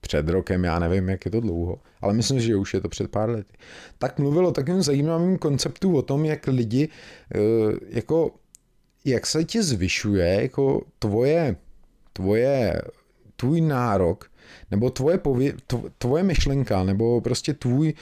[0.00, 3.10] před rokem, já nevím, jak je to dlouho, ale myslím, že už je to před
[3.10, 3.54] pár lety.
[3.98, 6.88] Tak mluvil o takovém zajímavém konceptu o tom, jak lidi,
[7.34, 7.38] eh,
[7.88, 8.30] jako,
[9.04, 11.56] jak se ti zvyšuje, jako tvoje,
[12.12, 12.82] tvoje,
[13.36, 14.30] tvůj nárok,
[14.70, 15.54] nebo tvoje, pově,
[15.98, 17.94] tvoje myšlenka, nebo prostě tvůj,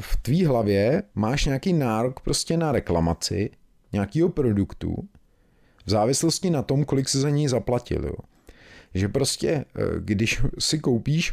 [0.00, 3.50] v tvý hlavě máš nějaký nárok prostě na reklamaci
[3.92, 5.08] nějakého produktu
[5.86, 8.04] v závislosti na tom, kolik se za něj zaplatil.
[8.04, 8.16] Jo.
[8.94, 9.64] Že prostě, eh,
[9.98, 11.32] když si koupíš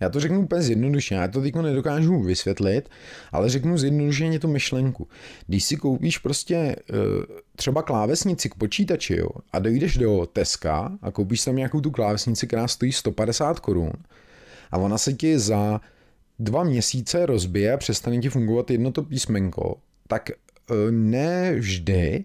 [0.00, 2.90] já to řeknu úplně zjednodušeně, já to teď nedokážu vysvětlit,
[3.32, 5.08] ale řeknu zjednodušeně tu myšlenku.
[5.46, 6.94] Když si koupíš prostě eh,
[7.56, 12.46] třeba klávesnici k počítači jo, a dojdeš do Teska a koupíš tam nějakou tu klávesnici,
[12.46, 13.92] která stojí 150 korun
[14.70, 15.80] a ona se ti za
[16.38, 20.34] dva měsíce rozbije a přestane ti fungovat jedno to písmenko, tak e,
[20.90, 22.24] ne vždy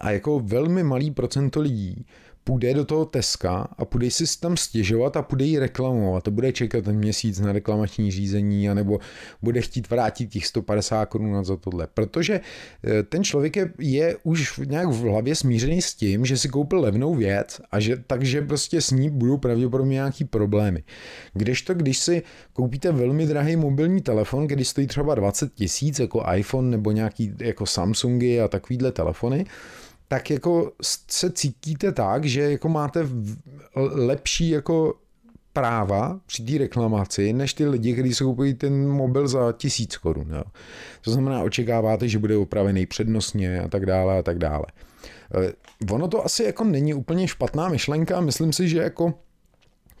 [0.00, 2.06] a jako velmi malý procento lidí
[2.44, 6.24] půjde do toho Teska a půjde si tam stěžovat a půjde jí reklamovat.
[6.24, 8.98] To bude čekat ten měsíc na reklamační řízení anebo
[9.42, 11.86] bude chtít vrátit těch 150 korun za tohle.
[11.94, 12.40] Protože
[12.84, 16.80] eh, ten člověk je, je už nějak v hlavě smířený s tím, že si koupil
[16.80, 20.82] levnou věc a že takže prostě s ní budou pravděpodobně nějaký problémy.
[21.32, 22.22] Kdežto, když si
[22.52, 27.66] koupíte velmi drahý mobilní telefon, který stojí třeba 20 tisíc, jako iPhone nebo nějaký jako
[27.66, 29.44] Samsungy a takovýhle telefony,
[30.08, 30.72] tak jako
[31.10, 33.08] se cítíte tak, že jako máte
[33.76, 34.94] lepší jako
[35.52, 40.32] práva při té reklamaci, než ty lidi, kteří si kupují ten mobil za tisíc korun.
[40.36, 40.44] Jo.
[41.00, 44.64] To znamená, očekáváte, že bude opravený přednostně a tak dále a tak dále.
[45.44, 45.52] Eh,
[45.92, 49.14] ono to asi jako není úplně špatná myšlenka, myslím si, že jako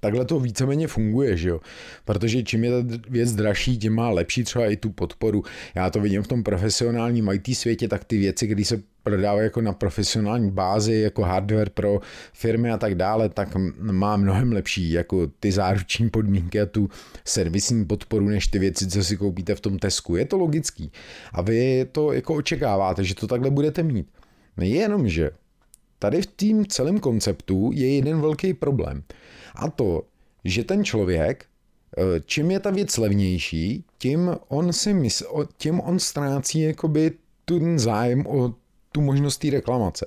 [0.00, 1.60] takhle to víceméně funguje, že jo?
[2.04, 5.42] Protože čím je ta věc dražší, tím má lepší třeba i tu podporu.
[5.74, 9.60] Já to vidím v tom profesionálním IT světě, tak ty věci, které se prodávají jako
[9.60, 12.00] na profesionální bázi, jako hardware pro
[12.32, 16.88] firmy a tak dále, tak má mnohem lepší jako ty záruční podmínky a tu
[17.24, 20.16] servisní podporu, než ty věci, co si koupíte v tom Tesku.
[20.16, 20.92] Je to logický.
[21.32, 24.06] A vy to jako očekáváte, že to takhle budete mít.
[24.56, 25.30] No jenom, že
[25.98, 29.02] tady v tým celém konceptu je jeden velký problém.
[29.54, 30.02] A to,
[30.44, 31.44] že ten člověk,
[31.98, 37.10] eh, čím je ta věc levnější, tím on si mysl, tím on ztrácí jakoby
[37.44, 38.54] ten zájem o
[38.94, 40.06] tu možnost té reklamace.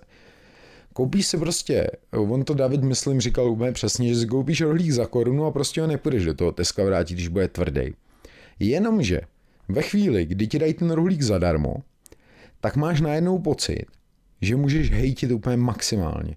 [0.93, 5.05] Koupíš si prostě, on to David, myslím, říkal úplně přesně, že si koupíš rohlík za
[5.05, 7.93] korunu a prostě ho nepůjdeš do toho Teska vrátit, když bude tvrdý.
[8.59, 9.21] Jenomže
[9.69, 11.75] ve chvíli, kdy ti dají ten rohlík zadarmo,
[12.61, 13.85] tak máš najednou pocit,
[14.41, 16.35] že můžeš hejtit úplně maximálně.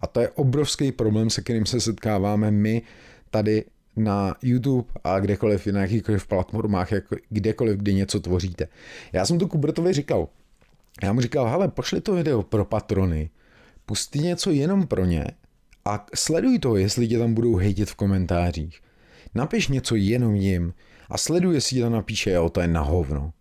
[0.00, 2.82] A to je obrovský problém, se kterým se setkáváme my
[3.30, 3.64] tady
[3.96, 8.68] na YouTube a kdekoliv na jakýchkoliv platformách, jako kdekoliv, kdy něco tvoříte.
[9.12, 10.28] Já jsem to Kubertovi říkal.
[11.02, 13.30] Já mu říkal, hele, pošli to video pro patrony,
[13.86, 15.26] pusti něco jenom pro ně
[15.84, 18.80] a sleduj to, jestli tě tam budou hejtit v komentářích.
[19.34, 20.74] Napiš něco jenom jim
[21.10, 23.32] a sleduj, jestli tě tam napíše, jo, to je na hovno.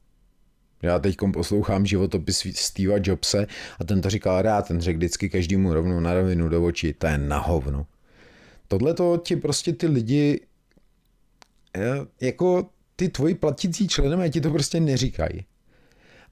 [0.81, 3.47] Já teď poslouchám životopis Steva Jobse
[3.79, 7.07] a ten to říkal rád, ten řekl vždycky každému rovnou na rovinu do očí, to
[7.07, 7.85] je na hovno.
[8.67, 10.41] Tohle to ti prostě ty lidi,
[12.21, 15.45] jako ty tvoji platící členové ti to prostě neříkají.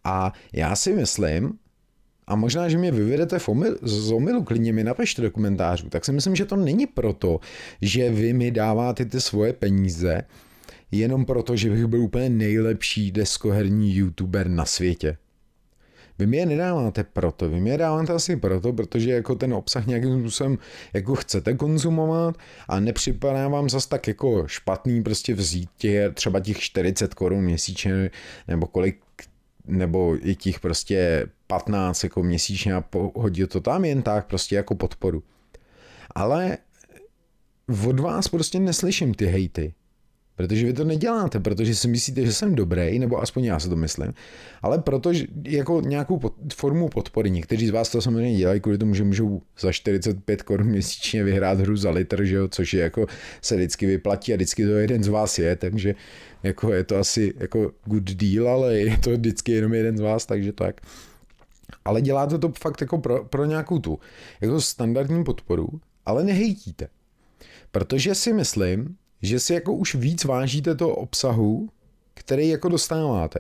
[0.08, 1.54] A já si myslím,
[2.28, 3.40] a možná, že mě vyvedete
[3.82, 7.40] z omilu, klidně mi napište do komentářů, tak si myslím, že to není proto,
[7.82, 10.22] že vy mi dáváte ty svoje peníze,
[10.92, 15.18] jenom proto, že bych byl úplně nejlepší deskoherní youtuber na světě.
[16.20, 19.88] Vy mi je nedáváte proto, vy mi je dáváte asi proto, protože jako ten obsah
[19.88, 20.58] nějakým způsobem
[20.94, 22.36] jako chcete konzumovat
[22.68, 28.10] a nepřipadá vám zas tak jako špatný prostě vzít tě třeba těch 40 korun měsíčně
[28.48, 29.00] nebo kolik
[29.68, 32.84] nebo i těch prostě 15 jako měsíčně a
[33.16, 35.24] hodit to tam jen tak prostě jako podporu.
[36.16, 36.58] Ale
[37.88, 39.74] od vás prostě neslyším ty hejty.
[40.38, 43.76] Protože vy to neděláte, protože si myslíte, že jsem dobrý, nebo aspoň já se to
[43.76, 44.14] myslím,
[44.62, 47.32] ale protože jako nějakou pod, formu podpory.
[47.32, 51.60] Někteří z vás to samozřejmě dělají kvůli tomu, že můžou za 45 korun měsíčně vyhrát
[51.60, 53.08] hru za litr, že jo, což je jako
[53.42, 55.96] se vždycky vyplatí a vždycky to jeden z vás je, takže
[56.48, 60.26] jako je to asi jako good deal, ale je to vždycky jenom jeden z vás,
[60.26, 60.82] takže tak.
[61.86, 64.00] Ale děláte to fakt jako pro, pro nějakou tu
[64.42, 65.68] jako standardní podporu,
[66.06, 66.88] ale nehejtíte.
[67.72, 71.70] Protože si myslím, že si jako už víc vážíte toho obsahu,
[72.20, 73.40] který jako dostáváte.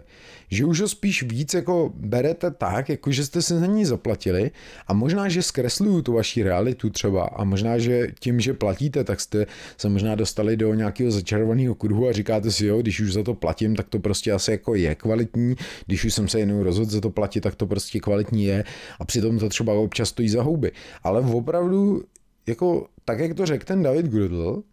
[0.51, 4.51] Že už ho spíš víc jako berete tak, jako že jste se za ní zaplatili
[4.87, 9.21] a možná, že zkresluju tu vaši realitu třeba a možná, že tím, že platíte, tak
[9.21, 9.45] jste
[9.77, 13.33] se možná dostali do nějakého začarovaného kruhu a říkáte si, jo, když už za to
[13.33, 15.55] platím, tak to prostě asi jako je kvalitní,
[15.85, 18.63] když už jsem se jenom rozhodl za to platit, tak to prostě kvalitní je
[18.99, 20.71] a přitom to třeba občas stojí za houby.
[21.03, 22.03] Ale opravdu,
[22.47, 24.63] jako tak, jak to řekl ten David Grudl,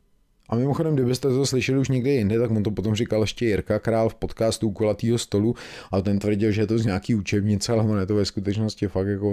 [0.48, 3.78] a mimochodem, kdybyste to slyšeli už někde jinde, tak on to potom říkal ještě Jirka
[3.78, 5.54] Král v podcastu Kulatýho stolu
[5.92, 8.88] a ten tvrdil, že je to z nějaký učebnice, ale on je to ve skutečnosti
[8.88, 9.32] fakt jako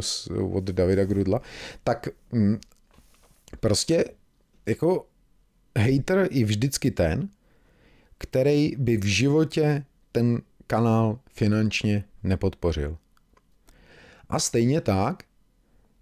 [0.51, 1.41] od Davida Grudla.
[1.84, 2.59] Tak mm,
[3.59, 4.05] prostě
[4.66, 5.05] jako
[5.78, 7.30] hater je vždycky ten,
[8.18, 12.97] který by v životě ten kanál finančně nepodpořil.
[14.30, 15.24] A stejně tak,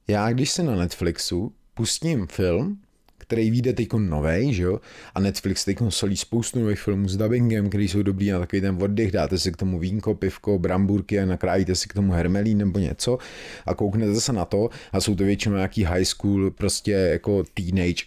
[0.08, 2.82] já když si na Netflixu pustím film,
[3.30, 4.80] který vyjde teď novej, že jo?
[5.16, 8.78] A Netflix teď solí spoustu nových filmů s dubbingem, který jsou dobrý na takový ten
[8.82, 12.80] oddech, dáte si k tomu vínko, pivko, bramburky a nakrájíte si k tomu hermelín nebo
[12.80, 13.18] něco
[13.66, 18.04] a kouknete se na to a jsou to většinou nějaký high school, prostě jako teenage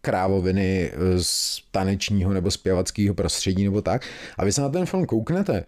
[0.00, 4.06] krávoviny z tanečního nebo zpěvackého prostředí nebo tak.
[4.38, 5.64] A vy se na ten film kouknete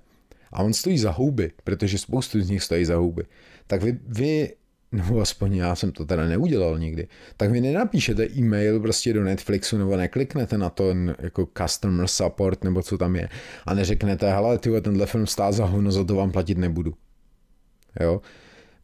[0.52, 3.24] a on stojí za houby, protože spoustu z nich stojí za houby.
[3.66, 4.52] Tak vy, vy
[4.94, 9.78] nebo aspoň já jsem to teda neudělal nikdy, tak vy nenapíšete e-mail prostě do Netflixu
[9.78, 13.28] nebo nekliknete na to jako customer support nebo co tam je
[13.66, 16.94] a neřeknete, hele, ty tenhle film stál za hovno, za to vám platit nebudu.
[18.00, 18.20] Jo?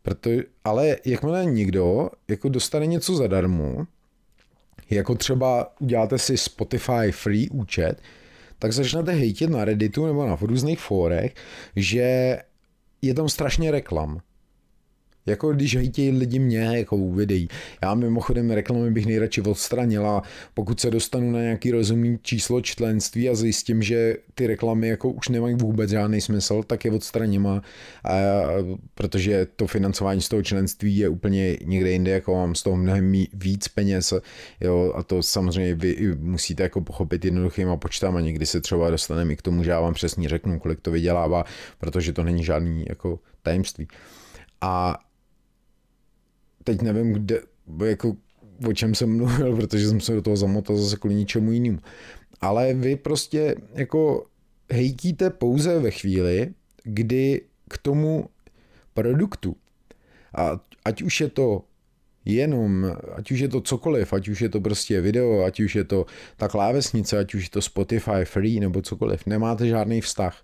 [0.03, 0.31] Proto,
[0.65, 3.87] ale jakmile někdo jako dostane něco zadarmo,
[4.91, 8.03] jako třeba uděláte si Spotify free účet,
[8.59, 11.35] tak začnete hejtit na Redditu nebo na různých fórech,
[11.77, 12.39] že
[13.03, 14.21] je tam strašně reklam.
[15.31, 17.49] Jako když hejtějí lidi mě jako u videí.
[17.83, 20.23] Já mimochodem reklamy bych nejradši odstranila,
[20.55, 25.29] pokud se dostanu na nějaký rozumný číslo členství a zjistím, že ty reklamy jako už
[25.29, 27.63] nemají vůbec žádný smysl, tak je odstraním a,
[28.05, 28.21] a
[28.95, 33.13] protože to financování z toho členství je úplně někde jinde, jako mám z toho mnohem
[33.33, 34.15] víc peněz,
[34.61, 39.37] jo, a to samozřejmě vy musíte jako pochopit jednoduchýma počtama, někdy se třeba dostaneme i
[39.37, 41.45] k tomu, že já vám přesně řeknu, kolik to vydělává,
[41.79, 43.89] protože to není žádný jako tajemství.
[44.61, 44.99] A
[46.71, 47.41] teď nevím, kde,
[47.85, 48.17] jako,
[48.69, 51.79] o čem jsem mluvil, protože jsem se do toho zamotal zase kvůli ničemu jinému.
[52.41, 54.27] Ale vy prostě jako
[54.73, 56.55] hejtíte pouze ve chvíli,
[56.85, 58.25] kdy k tomu
[58.95, 59.57] produktu,
[60.35, 61.65] a ať už je to
[62.25, 65.85] jenom, ať už je to cokoliv, ať už je to prostě video, ať už je
[65.85, 66.07] to
[66.37, 70.43] ta klávesnice, ať už je to Spotify free nebo cokoliv, nemáte žádný vztah.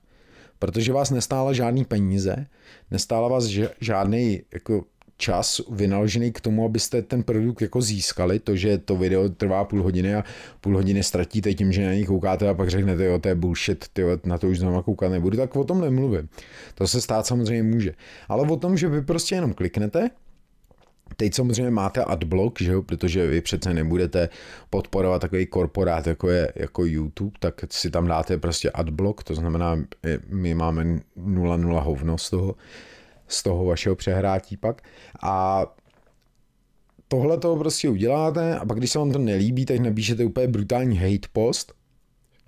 [0.59, 2.47] Protože vás nestála žádný peníze,
[2.91, 3.45] nestála vás
[3.81, 4.85] žádný jako
[5.17, 9.83] čas vynaložený k tomu, abyste ten produkt jako získali, to, že to video trvá půl
[9.83, 10.25] hodiny a
[10.61, 13.85] půl hodiny ztratíte tím, že na ní koukáte a pak řeknete, jo, to je bullshit,
[13.93, 16.29] ty na to už znovu koukat nebudu, tak o tom nemluvím.
[16.75, 17.95] To se stát samozřejmě může.
[18.29, 20.11] Ale o tom, že vy prostě jenom kliknete,
[21.17, 24.29] Teď samozřejmě máte adblock, že jo, protože vy přece nebudete
[24.71, 29.79] podporovat takový korporát, jako je jako YouTube, tak si tam dáte prostě adblock, to znamená,
[30.29, 32.55] my máme 0,0 hovno z toho,
[33.29, 34.83] z toho vašeho přehrátí pak.
[35.23, 35.67] A
[37.09, 40.99] tohle to prostě uděláte a pak, když se vám to nelíbí, tak napíšete úplně brutální
[40.99, 41.73] hate post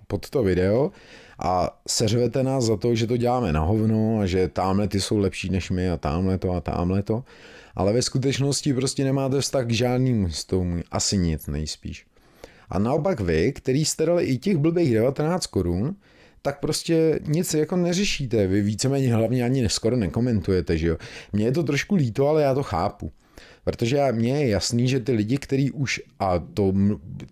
[0.07, 0.91] pod to video
[1.39, 5.17] a seřvete nás za to, že to děláme na hovno a že tamhle ty jsou
[5.17, 7.23] lepší než my a tamhle to a tamhle to.
[7.75, 12.05] Ale ve skutečnosti prostě nemáte vztah k žádným z tomu, asi nic nejspíš.
[12.69, 15.95] A naopak vy, který jste dali i těch blbých 19 korun,
[16.41, 18.47] tak prostě nic jako neřešíte.
[18.47, 20.97] Vy víceméně hlavně ani skoro nekomentujete, že jo.
[21.33, 23.11] Mně je to trošku líto, ale já to chápu.
[23.63, 26.73] Protože mně je jasný, že ty lidi, kteří už, a to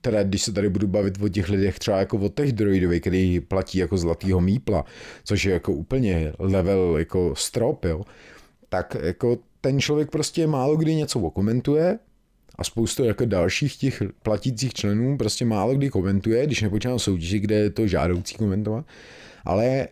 [0.01, 3.39] teda, když se tady budu bavit o těch lidech, třeba jako o těch droidovi, který
[3.39, 4.85] platí jako zlatýho mípla,
[5.23, 8.03] což je jako úplně level jako strop, jo,
[8.69, 11.99] tak jako ten člověk prostě málo kdy něco okomentuje,
[12.57, 17.55] a spoustu jako dalších těch platících členů prostě málo kdy komentuje, když nepočítám soutěži, kde
[17.55, 18.85] je to žádoucí komentovat.
[19.45, 19.87] Ale e,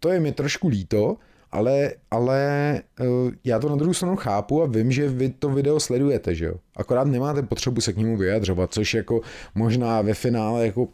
[0.00, 1.16] to je mi trošku líto,
[1.52, 2.40] ale, ale
[2.74, 2.82] e,
[3.44, 6.54] já to na druhou stranu chápu a vím, že vy to video sledujete, že jo.
[6.76, 9.20] Akorát nemáte potřebu se k němu vyjadřovat, což jako
[9.54, 10.88] možná ve finále jako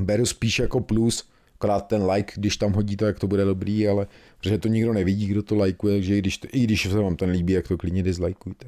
[0.00, 4.06] beru spíš jako plus, akorát ten like, když tam hodíte, jak to bude dobrý, ale
[4.38, 7.26] protože to nikdo nevidí, kdo to lajkuje, takže když to, i když se vám to
[7.26, 8.66] nelíbí, jak to klidně dislajkujte.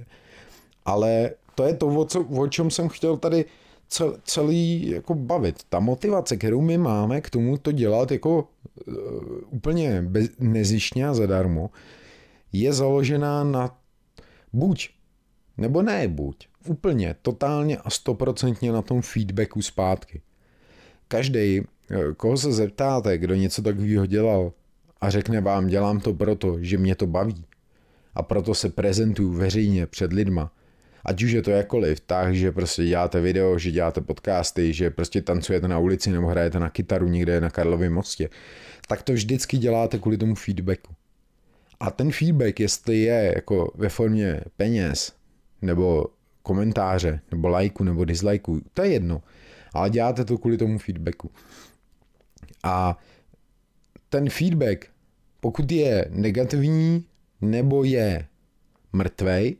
[0.84, 3.44] Ale to je to, o, co, o čem jsem chtěl tady
[3.88, 5.62] cel, celý jako bavit.
[5.68, 8.48] Ta motivace, kterou my máme k tomu to dělat jako
[8.86, 8.94] uh,
[9.50, 11.70] úplně bez, nezištně a zadarmo,
[12.52, 13.78] je založená na
[14.52, 14.88] buď,
[15.56, 20.20] nebo ne buď, úplně, totálně a stoprocentně na tom feedbacku zpátky.
[21.08, 21.64] Každý, eh,
[22.16, 24.52] koho se zeptáte, kdo něco takového dělal
[25.00, 27.44] a řekne vám, dělám to proto, že mě to baví
[28.14, 30.52] a proto se prezentuju veřejně před lidma,
[31.04, 35.22] ať už je to jakoliv, tak, že prostě děláte video, že děláte podcasty, že prostě
[35.22, 38.28] tancujete na ulici nebo hrajete na kytaru někde na Karlově mostě,
[38.88, 40.94] tak to vždycky děláte kvůli tomu feedbacku.
[41.80, 45.12] A ten feedback, jestli je jako ve formě peněz,
[45.62, 46.06] nebo
[46.42, 49.22] komentáře, nebo lajku, nebo dislajku, to je jedno.
[49.72, 51.30] Ale děláte to kvůli tomu feedbacku.
[52.62, 52.98] A
[54.08, 54.86] ten feedback,
[55.40, 57.04] pokud je negativní,
[57.40, 58.26] nebo je
[58.92, 59.56] mrtvej,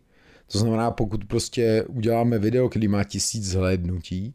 [0.53, 4.34] to znamená, pokud prostě uděláme video, který má tisíc zhlédnutí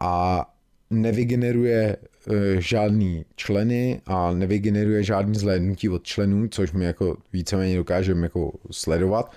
[0.00, 0.44] a
[0.90, 8.22] nevygeneruje e, žádný členy a nevygeneruje žádný zhlédnutí od členů, což my jako víceméně dokážeme
[8.22, 9.32] jako sledovat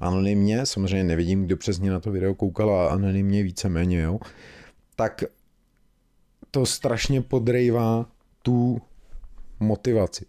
[0.00, 4.18] anonymně, samozřejmě nevidím, kdo přesně na to video koukal a anonymně víceméně, jo,
[4.96, 5.24] tak
[6.50, 8.06] to strašně podrejvá
[8.42, 8.80] tu
[9.60, 10.24] motivaci.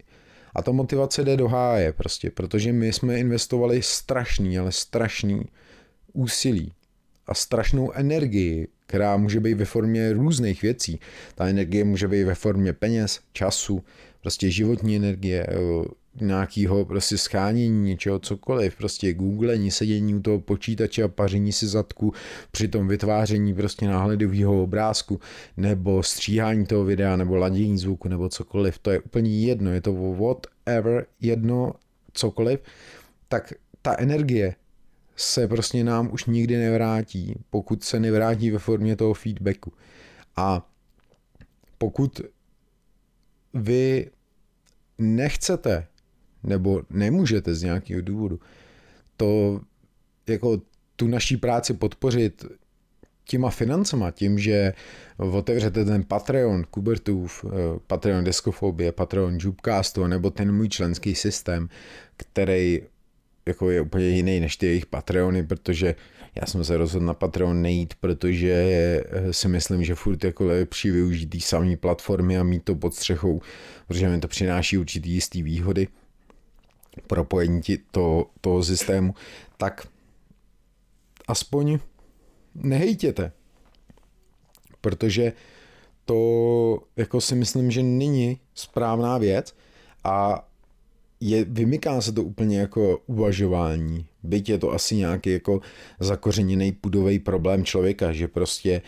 [0.54, 5.44] A ta motivace jde do háje prostě, protože my jsme investovali strašný, ale strašný
[6.12, 6.72] úsilí
[7.26, 11.00] a strašnou energii, která může být ve formě různých věcí.
[11.34, 13.84] Ta energie může být ve formě peněz, času,
[14.20, 15.46] prostě životní energie,
[16.20, 22.12] nějakého prostě schánění něčeho, cokoliv, prostě googlení, sedění u toho počítače a paření si zadku
[22.50, 25.20] při tom vytváření prostě náhledového obrázku,
[25.56, 29.92] nebo stříhání toho videa, nebo ladění zvuku, nebo cokoliv, to je úplně jedno, je to
[29.92, 31.72] whatever, jedno,
[32.12, 32.60] cokoliv,
[33.28, 33.52] tak
[33.82, 34.54] ta energie
[35.16, 39.72] se prostě nám už nikdy nevrátí, pokud se nevrátí ve formě toho feedbacku.
[40.36, 40.68] A
[41.78, 42.20] pokud
[43.54, 44.10] vy
[44.98, 45.86] nechcete
[46.44, 48.40] nebo nemůžete z nějakého důvodu.
[49.16, 49.60] To
[50.26, 50.60] jako
[50.96, 52.44] tu naší práci podpořit
[53.24, 54.72] těma financema, tím, že
[55.16, 57.50] otevřete ten Patreon Kubertův, eh,
[57.86, 61.68] Patreon Deskofobie, Patreon Jubcastu, nebo ten můj členský systém,
[62.16, 62.82] který
[63.46, 65.94] jako je úplně jiný než ty jejich Patreony, protože
[66.40, 70.90] já jsem se rozhodl na Patreon nejít, protože eh, si myslím, že furt jako lepší
[70.90, 73.40] využít té samé platformy a mít to pod střechou,
[73.88, 75.88] protože mi to přináší určitý jistý výhody
[77.06, 79.14] propojení to, toho systému,
[79.56, 79.86] tak
[81.28, 81.78] aspoň
[82.54, 83.32] nehejtěte,
[84.80, 85.32] protože
[86.04, 89.54] to jako si myslím, že není správná věc
[90.04, 90.48] a
[91.20, 94.06] je, vymyká se to úplně jako uvažování.
[94.22, 95.60] Byť je to asi nějaký jako
[96.00, 98.82] zakořeněný pudový problém člověka, že prostě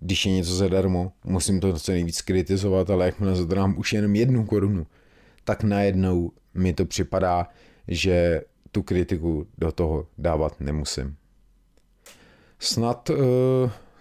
[0.00, 4.44] když je něco zadarmo, musím to co nejvíc kritizovat, ale jakmile zadám už jenom jednu
[4.44, 4.86] korunu,
[5.44, 7.48] tak najednou mi to připadá,
[7.88, 8.42] že
[8.72, 11.16] tu kritiku do toho dávat nemusím.
[12.58, 13.16] Snad uh,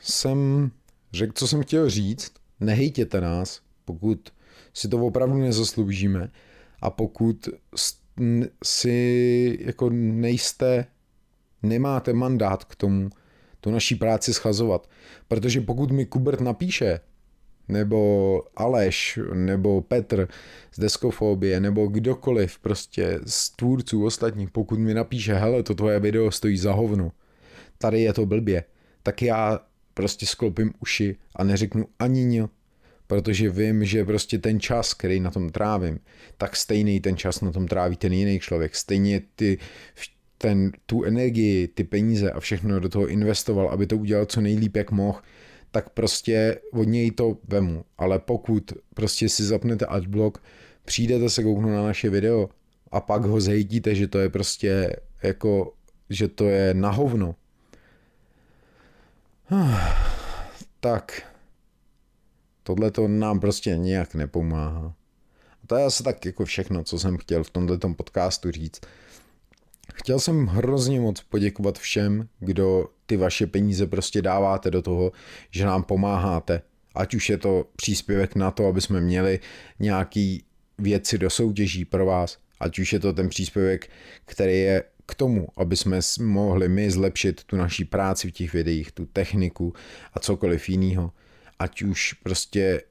[0.02, 0.72] jsem
[1.14, 2.34] řekl, co jsem chtěl říct.
[2.60, 4.30] Nehejtěte nás, pokud
[4.74, 6.30] si to opravdu nezasloužíme
[6.82, 7.50] a pokud
[8.64, 10.86] si jako nejste,
[11.64, 13.10] nemáte mandát k tomu,
[13.60, 14.90] tu naší práci schazovat.
[15.28, 17.00] Protože pokud mi Kubert napíše,
[17.68, 20.28] nebo Aleš, nebo Petr
[20.72, 26.32] z Deskofobie, nebo kdokoliv prostě z tvůrců ostatních, pokud mi napíše, hele, to tvoje video
[26.32, 27.12] stojí za hovno,
[27.78, 28.64] tady je to blbě,
[29.04, 29.60] tak já
[29.94, 32.46] prostě sklopím uši a neřeknu ani nic,
[33.08, 36.00] protože vím, že prostě ten čas, který na tom trávím,
[36.38, 38.76] tak stejný ten čas na tom tráví ten jiný člověk.
[38.76, 39.58] Stejně ty,
[40.38, 44.76] ten, tu energii, ty peníze a všechno do toho investoval, aby to udělal co nejlíp,
[44.76, 45.20] jak mohl,
[45.74, 47.86] tak prostě od něj to vemu.
[47.98, 50.38] Ale pokud prostě si zapnete adblock,
[50.86, 52.50] přijdete se kouknout na naše video
[52.92, 55.74] a pak ho zhejtíte, že to je prostě jako,
[56.10, 57.36] že to je na hovno,
[60.80, 61.22] tak
[62.64, 64.94] tohle to nám prostě nějak nepomáhá.
[65.64, 68.82] A to je asi tak jako všechno, co jsem chtěl v tomto podcastu říct.
[69.94, 75.12] Chtěl jsem hrozně moc poděkovat všem, kdo ty vaše peníze prostě dáváte do toho,
[75.52, 76.62] že nám pomáháte.
[76.96, 79.40] Ať už je to příspěvek na to, aby jsme měli
[79.80, 80.44] nějaký
[80.78, 83.90] věci do soutěží pro vás, ať už je to ten příspěvek,
[84.26, 88.92] který je k tomu, aby jsme mohli my zlepšit tu naší práci v těch videích,
[88.92, 89.74] tu techniku
[90.14, 91.12] a cokoliv jiného
[91.60, 92.82] ať už prostě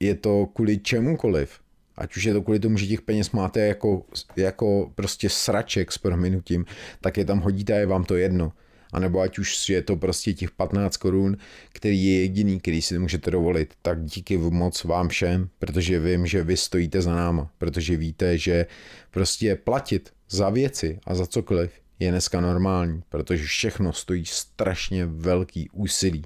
[0.00, 1.60] je to kvůli čemukoliv,
[1.96, 5.98] ať už je to kvůli tomu, že těch peněz máte jako, jako prostě sraček s
[5.98, 6.64] prominutím,
[7.00, 8.52] tak je tam hodíte a je vám to jedno.
[8.94, 11.36] A nebo ať už je to prostě těch 15 korun,
[11.72, 16.44] který je jediný, který si můžete dovolit, tak díky moc vám všem, protože vím, že
[16.44, 18.66] vy stojíte za náma, protože víte, že
[19.10, 25.70] prostě platit za věci a za cokoliv je dneska normální, protože všechno stojí strašně velký
[25.70, 26.22] úsilí.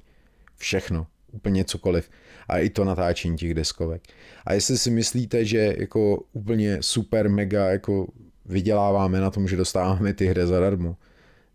[0.57, 2.09] Všechno úplně cokoliv.
[2.47, 4.01] A i to natáčení těch deskovek.
[4.45, 8.07] A jestli si myslíte, že jako úplně super mega jako
[8.45, 10.97] vyděláváme na tom, že dostáváme ty hry zadarmo,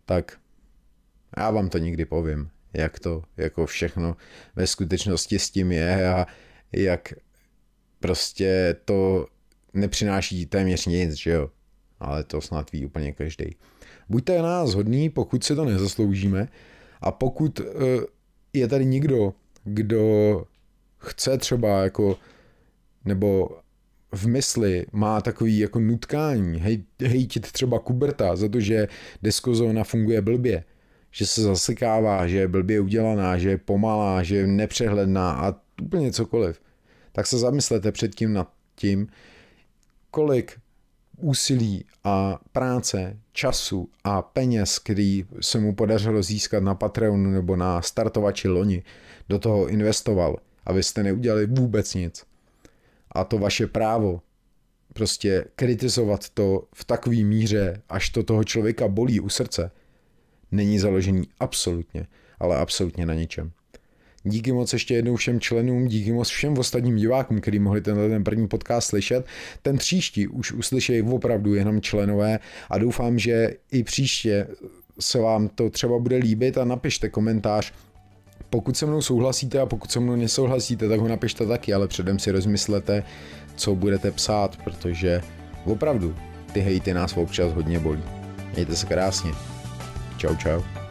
[0.05, 0.37] tak
[1.37, 4.17] já vám to nikdy povím, jak to jako všechno
[4.55, 6.25] ve skutečnosti s tím je a
[6.71, 7.13] jak
[7.99, 9.27] prostě to
[9.73, 11.49] nepřináší téměř nic, že jo.
[11.99, 13.55] Ale to snad ví úplně každý.
[14.09, 16.47] Buďte nás hodný, pokud si to nezasloužíme
[17.01, 17.65] a pokud uh,
[18.53, 19.33] je tady někdo,
[19.63, 20.45] kdo
[20.97, 22.17] chce třeba jako,
[23.05, 23.59] nebo
[24.11, 28.87] v mysli má takový jako nutkání, hej, hejtit třeba Kuberta za to, že
[29.21, 30.63] deskozóna funguje blbě,
[31.15, 36.11] že se zasekává, že je blbě udělaná, že je pomalá, že je nepřehledná a úplně
[36.11, 36.61] cokoliv,
[37.11, 39.07] tak se zamyslete předtím nad tím,
[40.11, 40.59] kolik
[41.17, 47.81] úsilí a práce, času a peněz, který se mu podařilo získat na Patreonu nebo na
[47.81, 48.83] startovači loni,
[49.29, 52.25] do toho investoval a neudělali vůbec nic.
[53.11, 54.21] A to vaše právo
[54.93, 59.71] prostě kritizovat to v takové míře, až to toho člověka bolí u srdce,
[60.51, 62.07] není založený absolutně,
[62.39, 63.51] ale absolutně na ničem.
[64.27, 68.23] Díky moc ještě jednou všem členům, díky moc všem ostatním divákům, kteří mohli tenhle ten
[68.23, 69.25] první podcast slyšet.
[69.61, 72.39] Ten příští už uslyšejí opravdu jenom členové
[72.69, 74.47] a doufám, že i příště
[74.99, 77.73] se vám to třeba bude líbit a napište komentář,
[78.49, 82.19] pokud se mnou souhlasíte a pokud se mnou nesouhlasíte, tak ho napište taky, ale předem
[82.19, 83.03] si rozmyslete,
[83.55, 85.21] co budete psát, protože
[85.65, 86.15] opravdu
[86.53, 88.03] ty hejty nás občas hodně bolí.
[88.53, 89.54] Mějte se krásně.
[90.25, 90.84] Jojo.